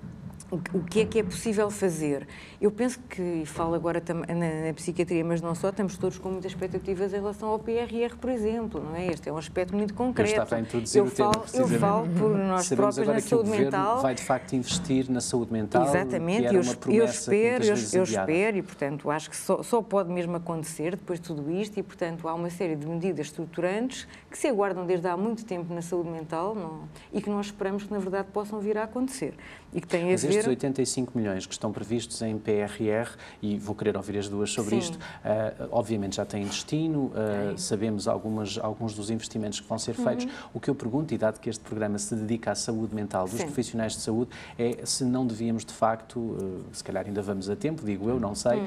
o 0.74 0.84
que 0.84 1.00
é 1.00 1.06
que 1.06 1.18
é 1.18 1.22
possível 1.22 1.70
fazer? 1.70 2.26
Eu 2.60 2.70
penso 2.70 3.00
que, 3.08 3.22
e 3.22 3.46
falo 3.46 3.74
agora 3.74 4.02
na, 4.06 4.66
na, 4.66 4.74
psiquiatria, 4.74 5.24
mas 5.24 5.40
não 5.40 5.54
só, 5.54 5.70
estamos 5.70 5.96
todos 5.96 6.18
com 6.18 6.30
muitas 6.30 6.52
expectativas 6.52 7.12
em 7.12 7.16
relação 7.16 7.48
ao 7.48 7.58
PRR, 7.58 8.14
por 8.20 8.28
exemplo, 8.28 8.82
não 8.82 8.94
é? 8.94 9.06
Este 9.06 9.30
é 9.30 9.32
um 9.32 9.38
aspecto 9.38 9.74
muito 9.74 9.94
concreto. 9.94 10.30
Eu 10.30 10.42
estava 10.42 10.56
a 10.56 10.60
introduzir 10.60 10.98
eu 10.98 11.06
o 11.06 11.10
tema, 11.10 11.32
falo, 11.32 11.46
Eu 11.54 11.68
falo 11.68 12.08
por 12.18 12.36
nós 12.36 12.66
Sabemos 12.66 12.96
próprios 12.96 13.14
na 13.24 13.28
saúde 13.28 13.50
mental. 13.50 14.02
vai, 14.02 14.14
de 14.14 14.22
facto, 14.22 14.52
investir 14.52 15.10
na 15.10 15.20
saúde 15.20 15.52
mental, 15.52 15.86
Exatamente, 15.86 16.54
eu, 16.54 16.62
eu, 16.92 17.04
espero, 17.06 17.64
eu, 17.64 17.74
eu 17.94 18.02
espero, 18.02 18.56
e, 18.58 18.62
portanto, 18.62 19.10
acho 19.10 19.30
que 19.30 19.36
só, 19.36 19.62
só 19.62 19.80
pode 19.80 20.10
mesmo 20.10 20.36
acontecer 20.36 20.96
depois 20.96 21.18
de 21.18 21.26
tudo 21.26 21.50
isto, 21.50 21.78
e, 21.78 21.82
portanto, 21.82 22.28
há 22.28 22.34
uma 22.34 22.50
série 22.50 22.76
de 22.76 22.86
medidas 22.86 23.26
estruturantes 23.26 24.06
que 24.30 24.36
se 24.36 24.48
aguardam 24.48 24.84
desde 24.84 25.08
há 25.08 25.16
muito 25.16 25.44
tempo 25.46 25.72
na 25.72 25.80
saúde 25.80 26.10
mental 26.10 26.54
não, 26.54 26.82
e 27.10 27.22
que 27.22 27.30
nós 27.30 27.46
esperamos 27.46 27.84
que, 27.84 27.92
na 27.92 27.98
verdade, 27.98 28.28
possam 28.32 28.60
vir 28.60 28.76
a 28.76 28.84
acontecer. 28.84 29.34
E 29.72 29.80
que 29.80 29.86
têm 29.86 30.12
a 30.12 30.16
ver... 30.16 30.41
estes 30.42 30.48
85 30.48 31.16
milhões 31.16 31.46
que 31.46 31.52
estão 31.52 31.72
previstos 31.72 32.20
em 32.22 32.38
PRR, 32.38 33.11
e 33.40 33.59
vou 33.59 33.74
querer 33.74 33.96
ouvir 33.96 34.18
as 34.18 34.28
duas 34.28 34.50
sobre 34.50 34.70
Sim. 34.70 34.78
isto, 34.78 34.96
uh, 34.96 35.68
obviamente 35.70 36.16
já 36.16 36.24
têm 36.24 36.44
destino, 36.44 37.07
uh, 37.07 37.57
sabemos 37.57 38.09
algumas, 38.09 38.59
alguns 38.59 38.94
dos 38.94 39.11
investimentos 39.11 39.61
que 39.61 39.68
vão 39.68 39.78
ser 39.78 39.94
feitos. 39.94 40.24
Uhum. 40.24 40.31
O 40.55 40.61
que 40.61 40.68
eu 40.68 40.74
pergunto, 40.74 41.14
e 41.14 41.18
dado 41.18 41.38
que 41.38 41.48
este 41.48 41.62
programa 41.62 41.98
se 41.98 42.14
dedica 42.14 42.52
à 42.52 42.55
saúde 42.55 42.94
mental 42.94 43.24
dos 43.24 43.38
Sim. 43.38 43.44
profissionais 43.44 43.92
de 43.92 44.00
saúde, 44.00 44.31
é 44.59 44.85
se 44.85 45.05
não 45.05 45.26
devíamos, 45.26 45.64
de 45.64 45.72
facto, 45.72 46.18
uh, 46.18 46.62
se 46.72 46.83
calhar 46.83 47.07
ainda 47.07 47.22
vamos 47.22 47.48
a 47.48 47.57
tempo, 47.57 47.85
digo 47.85 48.09
eu, 48.09 48.18
não 48.18 48.35
sei, 48.35 48.59
uhum. 48.59 48.66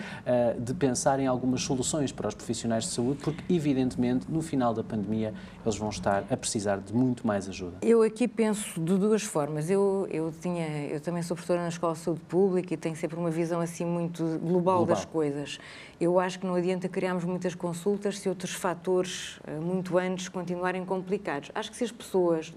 de 0.59 0.73
pensar 0.73 1.19
em 1.19 1.27
algumas 1.27 1.61
soluções 1.61 2.11
para 2.11 2.27
os 2.27 2.35
profissionais 2.35 2.85
de 2.85 2.91
saúde, 2.91 3.19
porque, 3.23 3.43
evidentemente, 3.53 4.25
no 4.29 4.41
final 4.41 4.73
da 4.73 4.83
pandemia, 4.83 5.33
eles 5.63 5.77
vão 5.77 5.89
estar 5.89 6.23
a 6.29 6.37
precisar 6.37 6.77
de 6.77 6.93
muito 6.93 7.25
mais 7.25 7.49
ajuda. 7.49 7.77
Eu 7.81 8.01
aqui 8.01 8.27
penso 8.27 8.79
de 8.79 8.97
duas 8.97 9.23
formas. 9.23 9.69
Eu, 9.69 10.07
eu, 10.11 10.31
tinha, 10.39 10.87
eu 10.87 10.99
também 11.01 11.23
sou 11.23 11.35
professora 11.35 11.64
na 11.65 11.69
Escola 11.69 11.93
de 11.93 11.99
Saúde 11.99 12.21
Pública 12.21 12.73
e 12.73 12.77
tenho 12.77 12.95
sempre 12.95 13.17
uma 13.17 13.31
visão 13.31 13.59
assim 13.59 13.83
muito 13.83 14.23
global, 14.39 14.77
global. 14.77 14.85
das 14.85 15.03
coisas. 15.03 15.59
Eu 15.99 16.19
acho 16.19 16.39
que 16.39 16.45
não 16.45 16.55
adianta 16.55 16.87
criarmos 16.87 17.23
muitas 17.23 17.55
consultas 17.55 18.19
se 18.19 18.29
outros 18.29 18.53
fatores, 18.53 19.39
eh, 19.47 19.59
muito 19.59 19.97
antes, 19.97 20.29
continuarem 20.29 20.85
complicados. 20.85 21.51
Acho 21.55 21.71
que 21.71 21.77
se 21.77 21.83
as 21.83 21.91
pessoas. 21.91 22.53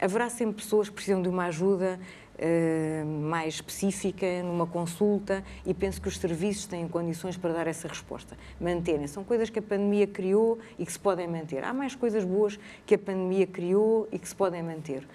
Haverá 0.00 0.28
sempre 0.28 0.56
pessoas 0.56 0.88
que 0.88 0.94
precisam 0.94 1.22
de 1.22 1.28
uma 1.28 1.46
ajuda 1.46 1.98
Uh, 2.36 3.06
mais 3.06 3.54
específica 3.54 4.26
numa 4.42 4.66
consulta 4.66 5.44
e 5.64 5.72
penso 5.72 6.02
que 6.02 6.08
os 6.08 6.18
serviços 6.18 6.66
têm 6.66 6.88
condições 6.88 7.36
para 7.36 7.52
dar 7.52 7.68
essa 7.68 7.86
resposta. 7.86 8.36
Manterem. 8.60 9.06
São 9.06 9.22
coisas 9.22 9.50
que 9.50 9.60
a 9.60 9.62
pandemia 9.62 10.04
criou 10.08 10.58
e 10.76 10.84
que 10.84 10.90
se 10.90 10.98
podem 10.98 11.28
manter. 11.28 11.62
Há 11.62 11.72
mais 11.72 11.94
coisas 11.94 12.24
boas 12.24 12.58
que 12.84 12.96
a 12.96 12.98
pandemia 12.98 13.46
criou 13.46 14.08
e 14.10 14.18
que 14.18 14.28
se 14.28 14.34
podem 14.34 14.64
manter 14.64 15.06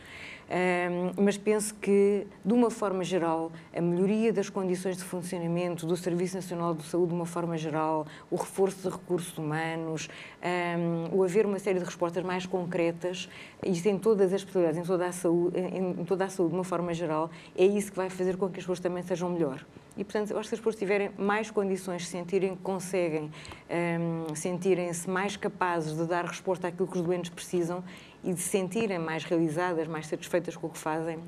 mas 1.16 1.38
penso 1.38 1.76
que, 1.76 2.26
de 2.44 2.54
uma 2.54 2.72
forma 2.72 3.04
geral, 3.04 3.52
a 3.76 3.82
melhoria 3.82 4.34
das 4.34 4.50
condições 4.50 4.98
de 4.98 5.04
funcionamento 5.04 5.86
do 5.86 5.96
Serviço 5.96 6.36
Nacional 6.36 6.74
de 6.74 6.84
Saúde, 6.84 7.10
de 7.10 7.16
uma 7.16 7.26
forma 7.26 7.58
geral, 7.58 8.08
o 8.32 8.36
reforço 8.36 8.90
de 8.90 8.96
recursos 8.96 9.38
humanos, 9.38 10.10
o 11.12 11.24
haver 11.24 11.46
uma 11.46 11.60
série 11.60 11.80
de 11.80 11.86
respostas 11.86 12.24
mais 12.24 12.46
concretas, 12.46 13.30
isso 13.66 13.88
em 13.88 13.98
todas 13.98 14.34
as 14.34 14.42
especialidades, 14.42 14.80
em 14.80 14.84
toda 14.84 15.06
a 15.06 15.12
saúde, 15.12 15.60
em 15.60 16.06
toda 16.06 16.26
a 16.26 16.30
saúde 16.30 16.52
de 16.52 16.58
uma 16.58 16.64
forma 16.64 16.94
geral, 16.94 17.30
é 17.56 17.66
isso 17.66 17.92
que 17.92 17.98
vai 17.98 18.10
fazer 18.10 18.36
com 18.36 18.48
que 18.50 18.60
as 18.60 18.64
pessoas 18.64 18.80
também 18.80 19.04
sejam 19.04 19.30
melhor. 19.30 19.64
E, 19.98 20.04
portanto, 20.04 20.32
eu 20.32 20.40
acho 20.40 20.48
que 20.48 20.56
as 20.56 20.60
pessoas 20.62 20.78
tiverem 20.78 21.12
mais 21.18 21.52
condições 21.52 22.08
sentirem 22.08 22.56
que 22.56 22.62
conseguem, 22.62 23.30
um, 23.70 24.34
sentirem-se 24.34 25.10
mais 25.10 25.36
capazes 25.36 25.98
de 25.98 26.06
dar 26.06 26.24
resposta 26.24 26.70
àquilo 26.70 26.88
que 26.88 26.98
os 26.98 27.04
doentes 27.04 27.30
precisam 27.30 27.84
e 28.24 28.34
de 28.34 28.40
se 28.40 28.50
sentirem 28.50 29.00
mais 29.00 29.24
realizadas, 29.24 29.88
mais 29.88 30.08
satisfeitas 30.08 30.56
com 30.56 30.68
o 30.68 30.70
que 30.70 30.78
fazem, 30.78 31.20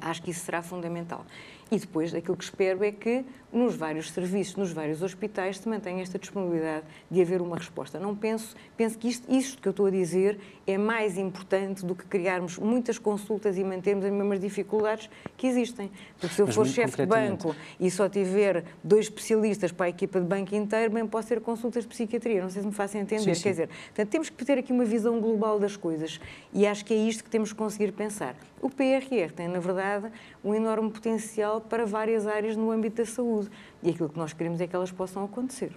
acho 0.00 0.22
que 0.22 0.30
isso 0.30 0.44
será 0.44 0.62
fundamental. 0.62 1.24
E 1.70 1.78
depois, 1.78 2.12
aquilo 2.12 2.36
que 2.36 2.42
espero 2.42 2.82
é 2.84 2.90
que 2.90 3.24
nos 3.52 3.76
vários 3.76 4.10
serviços, 4.10 4.56
nos 4.56 4.72
vários 4.72 5.02
hospitais, 5.02 5.58
se 5.58 5.68
mantenha 5.68 6.02
esta 6.02 6.18
disponibilidade 6.18 6.84
de 7.08 7.22
haver 7.22 7.40
uma 7.40 7.56
resposta. 7.56 7.98
Não 7.98 8.14
penso, 8.14 8.56
penso 8.76 8.98
que 8.98 9.08
isto, 9.08 9.32
isto 9.32 9.62
que 9.62 9.68
eu 9.68 9.70
estou 9.70 9.86
a 9.86 9.90
dizer 9.90 10.38
é 10.66 10.76
mais 10.76 11.16
importante 11.16 11.84
do 11.84 11.94
que 11.94 12.04
criarmos 12.06 12.58
muitas 12.58 12.98
consultas 12.98 13.56
e 13.56 13.62
mantermos 13.62 14.04
as 14.04 14.10
mesmas 14.10 14.40
dificuldades 14.40 15.08
que 15.36 15.46
existem. 15.46 15.90
Porque 16.18 16.34
se 16.34 16.42
eu 16.42 16.46
Mas 16.46 16.54
for 16.56 16.66
chefe 16.66 16.96
de 16.96 17.06
banco 17.06 17.54
e 17.78 17.88
só 17.88 18.08
tiver 18.08 18.64
dois 18.82 19.06
especialistas 19.06 19.70
para 19.70 19.86
a 19.86 19.88
equipa 19.90 20.20
de 20.20 20.26
banco 20.26 20.54
inteiro, 20.54 20.92
bem 20.92 21.06
posso 21.06 21.28
ter 21.28 21.40
consultas 21.40 21.84
de 21.84 21.88
psiquiatria. 21.88 22.42
Não 22.42 22.50
sei 22.50 22.62
se 22.62 22.68
me 22.68 22.74
faço 22.74 22.98
entender. 22.98 23.22
Sim, 23.22 23.34
sim. 23.34 23.42
Quer 23.42 23.50
dizer, 23.50 23.68
portanto, 23.68 24.08
temos 24.08 24.28
que 24.28 24.44
ter 24.44 24.58
aqui 24.58 24.72
uma 24.72 24.84
visão 24.84 25.20
global 25.20 25.58
das 25.60 25.76
coisas 25.76 26.20
e 26.52 26.66
acho 26.66 26.84
que 26.84 26.92
é 26.92 26.96
isto 26.96 27.22
que 27.22 27.30
temos 27.30 27.52
que 27.52 27.58
conseguir 27.58 27.92
pensar. 27.92 28.34
O 28.60 28.68
PRR 28.68 29.32
tem, 29.34 29.48
na 29.48 29.58
verdade, 29.58 30.10
um 30.44 30.54
enorme 30.54 30.90
potencial 30.90 31.60
para 31.60 31.86
várias 31.86 32.26
áreas 32.26 32.56
no 32.56 32.70
âmbito 32.70 32.96
da 32.96 33.06
saúde 33.06 33.50
e 33.82 33.90
aquilo 33.90 34.08
que 34.08 34.18
nós 34.18 34.32
queremos 34.32 34.60
é 34.60 34.66
que 34.66 34.76
elas 34.76 34.92
possam 34.92 35.24
acontecer. 35.24 35.72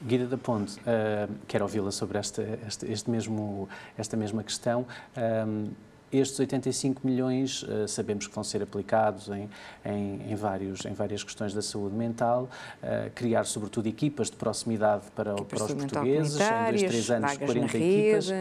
Guida 0.00 0.26
da 0.26 0.38
Ponte, 0.38 0.78
uh, 0.80 1.34
quero 1.48 1.64
ouvi-la 1.64 1.90
sobre 1.90 2.18
esta, 2.18 2.42
este, 2.66 2.86
este, 2.86 3.10
mesmo, 3.10 3.68
esta 3.96 4.16
mesma 4.16 4.44
questão. 4.44 4.86
Um, 5.16 5.70
estes 6.12 6.38
85 6.38 7.06
milhões 7.06 7.62
uh, 7.62 7.86
sabemos 7.86 8.26
que 8.26 8.34
vão 8.34 8.42
ser 8.42 8.62
aplicados 8.62 9.28
em, 9.28 9.48
em, 9.84 10.32
em, 10.32 10.34
vários, 10.34 10.84
em 10.84 10.92
várias 10.92 11.22
questões 11.22 11.52
da 11.52 11.62
saúde 11.62 11.94
mental, 11.94 12.48
uh, 12.82 13.10
criar 13.14 13.44
sobretudo 13.44 13.86
equipas 13.86 14.30
de 14.30 14.36
proximidade 14.36 15.04
para, 15.14 15.34
para 15.34 15.64
os 15.64 15.72
portugueses, 15.72 16.40
em 16.40 16.70
dois, 16.70 16.82
três 16.82 17.10
anos 17.10 17.36
40 17.36 17.76
equipas, 17.76 18.28
uh, 18.28 18.34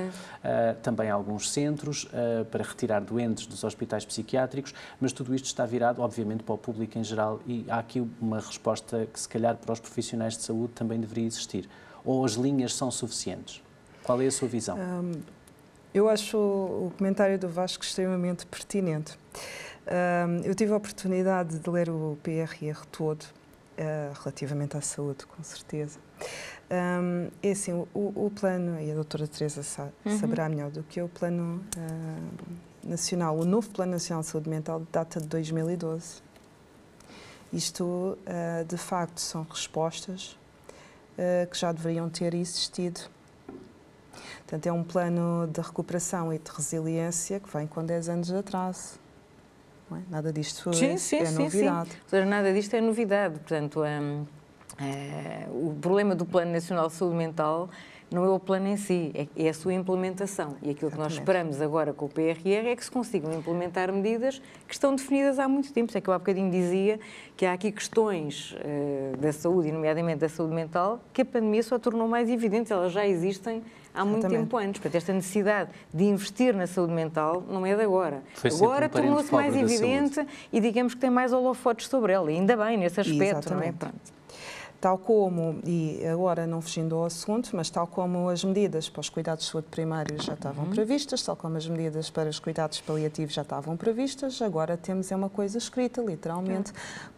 também 0.81 1.09
alguns 1.09 1.51
centros 1.51 2.07
para 2.51 2.63
retirar 2.63 3.01
doentes 3.01 3.45
dos 3.45 3.63
hospitais 3.63 4.05
psiquiátricos, 4.05 4.73
mas 4.99 5.11
tudo 5.11 5.33
isto 5.35 5.45
está 5.45 5.65
virado 5.65 6.01
obviamente 6.01 6.43
para 6.43 6.55
o 6.55 6.57
público 6.57 6.97
em 6.97 7.03
geral 7.03 7.39
e 7.45 7.65
há 7.67 7.79
aqui 7.79 8.05
uma 8.21 8.39
resposta 8.39 9.07
que 9.11 9.19
se 9.19 9.27
calhar 9.27 9.55
para 9.57 9.73
os 9.73 9.79
profissionais 9.79 10.37
de 10.37 10.43
saúde 10.43 10.73
também 10.73 10.99
deveria 10.99 11.25
existir. 11.25 11.69
Ou 12.05 12.23
as 12.23 12.33
linhas 12.33 12.73
são 12.73 12.89
suficientes? 12.89 13.61
Qual 14.03 14.21
é 14.21 14.27
a 14.27 14.31
sua 14.31 14.47
visão? 14.47 14.77
Um 14.77 15.36
eu 15.97 16.07
acho 16.07 16.37
o 16.37 16.93
comentário 16.97 17.39
do 17.39 17.49
Vasco 17.49 17.83
extremamente 17.83 18.45
pertinente. 18.45 19.17
eu 20.45 20.53
tive 20.53 20.73
a 20.73 20.77
oportunidade 20.77 21.57
de 21.57 21.69
ler 21.69 21.89
o 21.89 22.17
PRR 22.21 22.85
todo, 22.91 23.23
uh, 23.23 24.13
relativamente 24.19 24.77
à 24.77 24.81
saúde, 24.81 25.25
com 25.25 25.41
certeza. 25.43 25.99
Um, 26.69 27.29
é 27.41 27.51
assim, 27.51 27.73
o, 27.73 27.87
o, 27.93 28.31
plano, 28.31 28.79
e 28.79 28.91
a 28.91 28.93
doutora 28.93 29.27
Teresa 29.27 29.63
sa 29.63 29.89
uhum. 30.05 30.19
saberá 30.19 30.49
melhor 30.49 30.69
do 30.69 30.83
que 30.83 30.99
eu, 30.99 31.05
o 31.05 31.09
plano 31.09 31.63
uh, 31.77 32.87
nacional, 32.87 33.37
o 33.37 33.45
novo 33.45 33.69
plano 33.69 33.93
nacional 33.93 34.21
de 34.21 34.29
saúde 34.29 34.49
mental 34.49 34.81
data 34.91 35.19
de 35.19 35.27
2012. 35.27 36.21
Isto, 37.53 37.83
uh, 37.83 38.65
de 38.67 38.77
facto, 38.77 39.19
são 39.19 39.43
respostas 39.43 40.37
que 41.49 41.57
já 41.57 41.71
deveriam 41.71 42.07
ter 42.11 42.35
existido 42.35 43.01
Portanto, 44.47 44.65
é 44.65 44.71
um 44.71 44.81
plano 44.81 45.45
de 45.51 45.59
recuperação 45.59 46.31
e 46.31 46.39
de 46.39 46.49
resiliência 46.49 47.37
que 47.37 47.51
vem 47.55 47.67
com 47.67 47.83
10 47.83 48.07
anos 48.07 48.27
de 48.27 48.35
atraso. 48.37 48.97
É? 49.91 49.99
Nada 50.09 50.31
disto 50.31 50.73
sim, 50.73 50.97
sim, 50.97 51.17
é 51.17 51.25
sim, 51.25 51.43
novidade. 51.43 51.89
Sim. 52.07 52.25
Nada 52.25 52.53
disto 52.53 52.73
é 52.73 52.79
novidade. 52.79 53.39
Portanto, 53.39 53.83
é, 53.83 55.47
o 55.49 55.75
problema 55.81 56.15
do 56.15 56.25
Plano 56.25 56.53
Nacional 56.53 56.87
de 56.87 56.93
Saúde 56.93 57.17
Mental 57.17 57.69
não 58.09 58.23
é 58.23 58.29
o 58.29 58.39
plano 58.39 58.67
em 58.67 58.77
si, 58.77 59.11
é, 59.13 59.27
é 59.35 59.49
a 59.49 59.53
sua 59.53 59.73
implementação. 59.73 60.55
E 60.61 60.69
aquilo 60.69 60.87
Exatamente. 60.87 60.93
que 60.93 60.97
nós 60.97 61.13
esperamos 61.13 61.61
agora 61.61 61.91
com 61.91 62.05
o 62.05 62.09
PRR 62.09 62.69
é 62.69 62.75
que 62.75 62.83
se 62.83 62.89
consigam 62.89 63.33
implementar 63.33 63.91
medidas 63.91 64.41
que 64.65 64.73
estão 64.73 64.95
definidas 64.95 65.39
há 65.39 65.47
muito 65.47 65.73
tempo. 65.73 65.91
É 65.93 65.99
que 65.99 66.09
eu 66.09 66.13
há 66.13 66.17
bocadinho 66.17 66.49
dizia 66.49 66.99
que 67.35 67.45
há 67.45 67.51
aqui 67.51 67.69
questões 67.69 68.53
uh, 68.53 69.17
da 69.17 69.33
saúde, 69.33 69.71
nomeadamente 69.73 70.19
da 70.19 70.29
saúde 70.29 70.53
mental, 70.53 71.01
que 71.11 71.21
a 71.21 71.25
pandemia 71.25 71.63
só 71.63 71.77
tornou 71.77 72.07
mais 72.07 72.29
evidentes. 72.29 72.71
Elas 72.71 72.93
já 72.93 73.05
existem 73.05 73.61
há 73.97 74.05
muito 74.05 74.19
Exatamente. 74.19 74.43
tempo 74.43 74.57
antes. 74.57 74.79
Portanto, 74.79 74.95
esta 74.95 75.13
necessidade 75.13 75.69
de 75.93 76.03
investir 76.03 76.55
na 76.55 76.67
saúde 76.67 76.93
mental 76.93 77.43
não 77.49 77.65
é 77.65 77.75
de 77.75 77.81
agora. 77.81 78.21
Foi 78.35 78.51
agora 78.51 78.85
um 78.85 78.89
tornou-se 78.89 79.33
mais 79.33 79.55
evidente 79.55 80.25
e 80.53 80.59
digamos 80.59 80.93
que 80.93 80.99
tem 81.01 81.09
mais 81.09 81.33
holofotes 81.33 81.87
sobre 81.87 82.13
ela. 82.13 82.31
E 82.31 82.35
ainda 82.35 82.55
bem 82.55 82.77
nesse 82.77 83.01
aspecto, 83.01 83.23
Exatamente. 83.23 83.51
não 83.51 83.63
é? 83.63 83.71
Pronto 83.71 84.16
tal 84.79 84.97
como, 84.97 85.59
e 85.65 86.05
agora 86.05 86.45
não 86.45 86.61
fugindo 86.61 86.95
ao 86.95 87.05
assunto, 87.05 87.49
mas 87.53 87.69
tal 87.69 87.87
como 87.87 88.29
as 88.29 88.43
medidas 88.43 88.89
para 88.89 89.01
os 89.01 89.09
cuidados 89.09 89.45
de 89.45 89.51
saúde 89.51 89.67
primários 89.69 90.25
já 90.25 90.33
estavam 90.33 90.65
uhum. 90.65 90.71
previstas, 90.71 91.21
tal 91.23 91.35
como 91.35 91.57
as 91.57 91.67
medidas 91.67 92.09
para 92.09 92.29
os 92.29 92.39
cuidados 92.39 92.79
paliativos 92.81 93.33
já 93.33 93.41
estavam 93.41 93.75
previstas, 93.75 94.41
agora 94.41 94.77
temos 94.77 95.11
é 95.11 95.15
uma 95.15 95.29
coisa 95.29 95.57
escrita, 95.57 96.01
literalmente, 96.01 96.71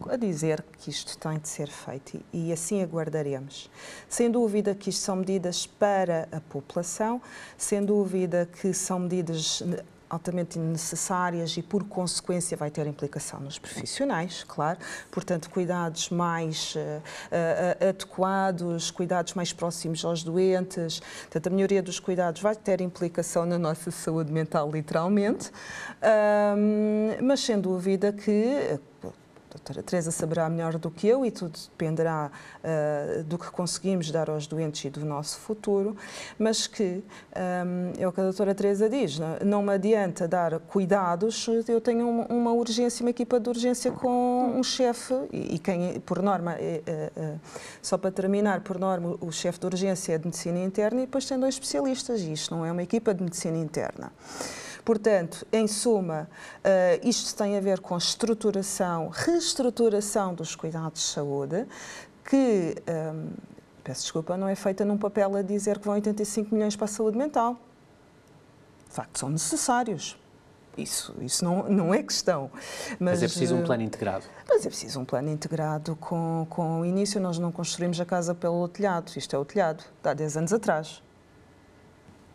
a 0.08 0.16
dizer 0.16 0.64
que 0.78 0.90
isto 0.90 1.18
tem 1.18 1.38
de 1.38 1.48
ser 1.48 1.68
feito 1.68 2.20
e, 2.32 2.48
e 2.48 2.52
assim 2.52 2.82
aguardaremos. 2.82 3.70
Sem 4.08 4.30
dúvida 4.30 4.74
que 4.74 4.90
isto 4.90 5.02
são 5.02 5.16
medidas 5.16 5.66
para 5.66 6.28
a 6.32 6.40
população, 6.40 7.20
sem 7.56 7.84
dúvida 7.84 8.48
que 8.60 8.72
são 8.72 8.98
medidas 9.00 9.62
altamente 10.10 10.58
necessárias 10.58 11.56
e, 11.56 11.62
por 11.62 11.84
consequência, 11.84 12.56
vai 12.56 12.70
ter 12.70 12.86
implicação 12.86 13.38
nos 13.38 13.58
profissionais, 13.58 14.44
claro. 14.46 14.78
Portanto, 15.10 15.48
cuidados 15.48 16.10
mais 16.10 16.74
uh, 16.74 16.78
uh, 16.78 17.88
adequados, 17.88 18.90
cuidados 18.90 19.34
mais 19.34 19.52
próximos 19.52 20.04
aos 20.04 20.24
doentes. 20.24 21.00
Portanto, 21.22 21.46
a 21.46 21.50
melhoria 21.50 21.82
dos 21.82 22.00
cuidados 22.00 22.42
vai 22.42 22.56
ter 22.56 22.80
implicação 22.80 23.46
na 23.46 23.58
nossa 23.58 23.90
saúde 23.92 24.32
mental, 24.32 24.70
literalmente. 24.70 25.52
Um, 26.02 27.24
mas, 27.24 27.40
sem 27.40 27.60
dúvida 27.60 28.12
que 28.12 28.80
doutora 29.50 29.82
Teresa 29.82 30.10
saberá 30.10 30.48
melhor 30.48 30.78
do 30.78 30.90
que 30.90 31.06
eu 31.06 31.24
e 31.24 31.30
tudo 31.30 31.58
dependerá 31.70 32.30
uh, 32.30 33.24
do 33.24 33.38
que 33.38 33.50
conseguimos 33.50 34.10
dar 34.10 34.30
aos 34.30 34.46
doentes 34.46 34.84
e 34.84 34.90
do 34.90 35.04
nosso 35.04 35.38
futuro, 35.38 35.96
mas 36.38 36.66
que 36.66 37.02
um, 37.36 37.92
é 37.98 38.06
o 38.06 38.12
que 38.12 38.20
a 38.20 38.24
doutora 38.24 38.54
Teresa 38.54 38.88
diz, 38.88 39.18
não, 39.18 39.36
não 39.44 39.62
me 39.62 39.72
adianta 39.72 40.28
dar 40.28 40.58
cuidados, 40.60 41.46
eu 41.68 41.80
tenho 41.80 42.08
uma, 42.08 42.26
uma 42.26 42.52
urgência, 42.52 43.02
uma 43.02 43.10
equipa 43.10 43.40
de 43.40 43.48
urgência 43.48 43.90
com 43.90 44.54
um 44.56 44.62
chefe 44.62 45.14
e, 45.32 45.56
e, 45.56 45.58
quem, 45.58 46.00
por 46.00 46.22
norma, 46.22 46.54
é, 46.54 46.82
é, 46.86 47.12
é, 47.16 47.34
só 47.82 47.98
para 47.98 48.10
terminar, 48.10 48.60
por 48.60 48.78
norma, 48.78 49.16
o 49.20 49.32
chefe 49.32 49.58
de 49.58 49.66
urgência 49.66 50.14
é 50.14 50.18
de 50.18 50.26
medicina 50.26 50.60
interna 50.60 51.02
e 51.02 51.06
depois 51.06 51.24
tem 51.24 51.38
dois 51.38 51.54
especialistas 51.54 52.20
e 52.20 52.32
isto 52.32 52.54
não 52.54 52.64
é 52.64 52.70
uma 52.70 52.82
equipa 52.82 53.12
de 53.12 53.22
medicina 53.22 53.58
interna. 53.58 54.12
Portanto, 54.90 55.46
em 55.52 55.68
suma, 55.68 56.28
uh, 56.64 57.08
isto 57.08 57.36
tem 57.36 57.56
a 57.56 57.60
ver 57.60 57.78
com 57.78 57.96
estruturação, 57.96 59.08
reestruturação 59.08 60.34
dos 60.34 60.56
cuidados 60.56 61.00
de 61.00 61.06
saúde, 61.06 61.64
que, 62.24 62.74
um, 62.88 62.92
ehm, 62.92 63.28
peço 63.84 64.02
desculpa, 64.02 64.36
não 64.36 64.48
é 64.48 64.56
feita 64.56 64.84
num 64.84 64.98
papel 64.98 65.36
a 65.36 65.42
dizer 65.42 65.78
que 65.78 65.84
vão 65.84 65.94
85 65.94 66.52
milhões 66.52 66.74
para 66.74 66.86
a 66.86 66.88
saúde 66.88 67.16
mental. 67.16 67.56
De 68.88 68.92
facto, 68.96 69.16
são 69.16 69.28
necessários. 69.28 70.18
Isso, 70.76 71.14
isso 71.20 71.44
não, 71.44 71.68
não 71.68 71.94
é 71.94 72.02
questão. 72.02 72.50
Mas, 72.98 72.98
mas, 72.98 73.22
é 73.22 73.26
preciso 73.28 73.54
um 73.54 73.62
plano 73.62 73.84
integrado. 73.84 74.24
Mas 74.48 74.66
é 74.66 74.68
preciso 74.68 74.98
um 74.98 75.04
plano 75.04 75.28
integrado 75.30 75.94
com, 76.00 76.48
com 76.50 76.80
o 76.80 76.84
início. 76.84 77.20
Nós 77.20 77.38
não 77.38 77.52
construímos 77.52 78.00
a 78.00 78.04
casa 78.04 78.34
pelo 78.34 78.66
telhado. 78.66 79.12
Isto 79.14 79.36
é 79.36 79.38
o 79.38 79.44
telhado, 79.44 79.84
há 80.02 80.12
10 80.12 80.36
anos 80.36 80.52
atrás. 80.52 81.00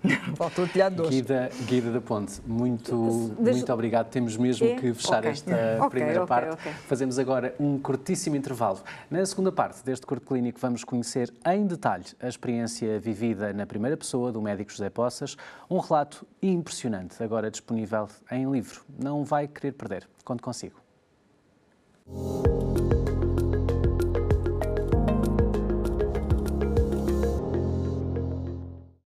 Faltou 0.36 0.66
o 0.66 0.68
telhado 0.68 0.96
doce. 0.96 1.10
Guida, 1.10 1.50
Guida 1.66 1.92
da 1.92 2.02
Ponte, 2.02 2.42
muito, 2.46 2.96
muito 2.96 3.74
obrigado. 3.74 4.10
Temos 4.10 4.38
mesmo 4.38 4.68
é? 4.68 4.76
que 4.76 4.94
fechar 4.94 5.20
okay. 5.20 5.32
esta 5.32 5.78
okay, 5.78 5.90
primeira 5.90 6.24
okay, 6.24 6.28
parte. 6.28 6.70
Fazemos 6.88 7.20
agora 7.20 7.56
um 7.60 7.78
curtíssimo 7.78 8.36
intervalo. 8.36 8.80
Na 9.10 9.26
segunda 9.26 9.52
parte 9.52 9.84
deste 9.84 10.06
curto 10.06 10.26
clínico 10.26 10.60
vamos 10.60 10.84
conhecer 10.84 11.34
em 11.46 11.66
detalhe 11.66 12.06
a 12.22 12.28
experiência 12.28 13.00
vivida 13.00 13.54
na 13.54 13.66
primeira 13.66 13.98
pessoa 13.98 14.32
do 14.32 14.42
médico 14.42 14.72
José 14.72 14.90
Poças, 14.90 15.36
um 15.70 15.80
relato 15.80 16.28
impressionante, 16.42 17.22
agora 17.24 17.50
disponível 17.50 18.08
em 18.32 18.50
livro. 18.52 18.82
Não 19.02 19.24
vai 19.24 19.48
querer 19.48 19.74
perder. 19.74 20.08
Conto 20.24 20.44
consigo. 20.44 20.76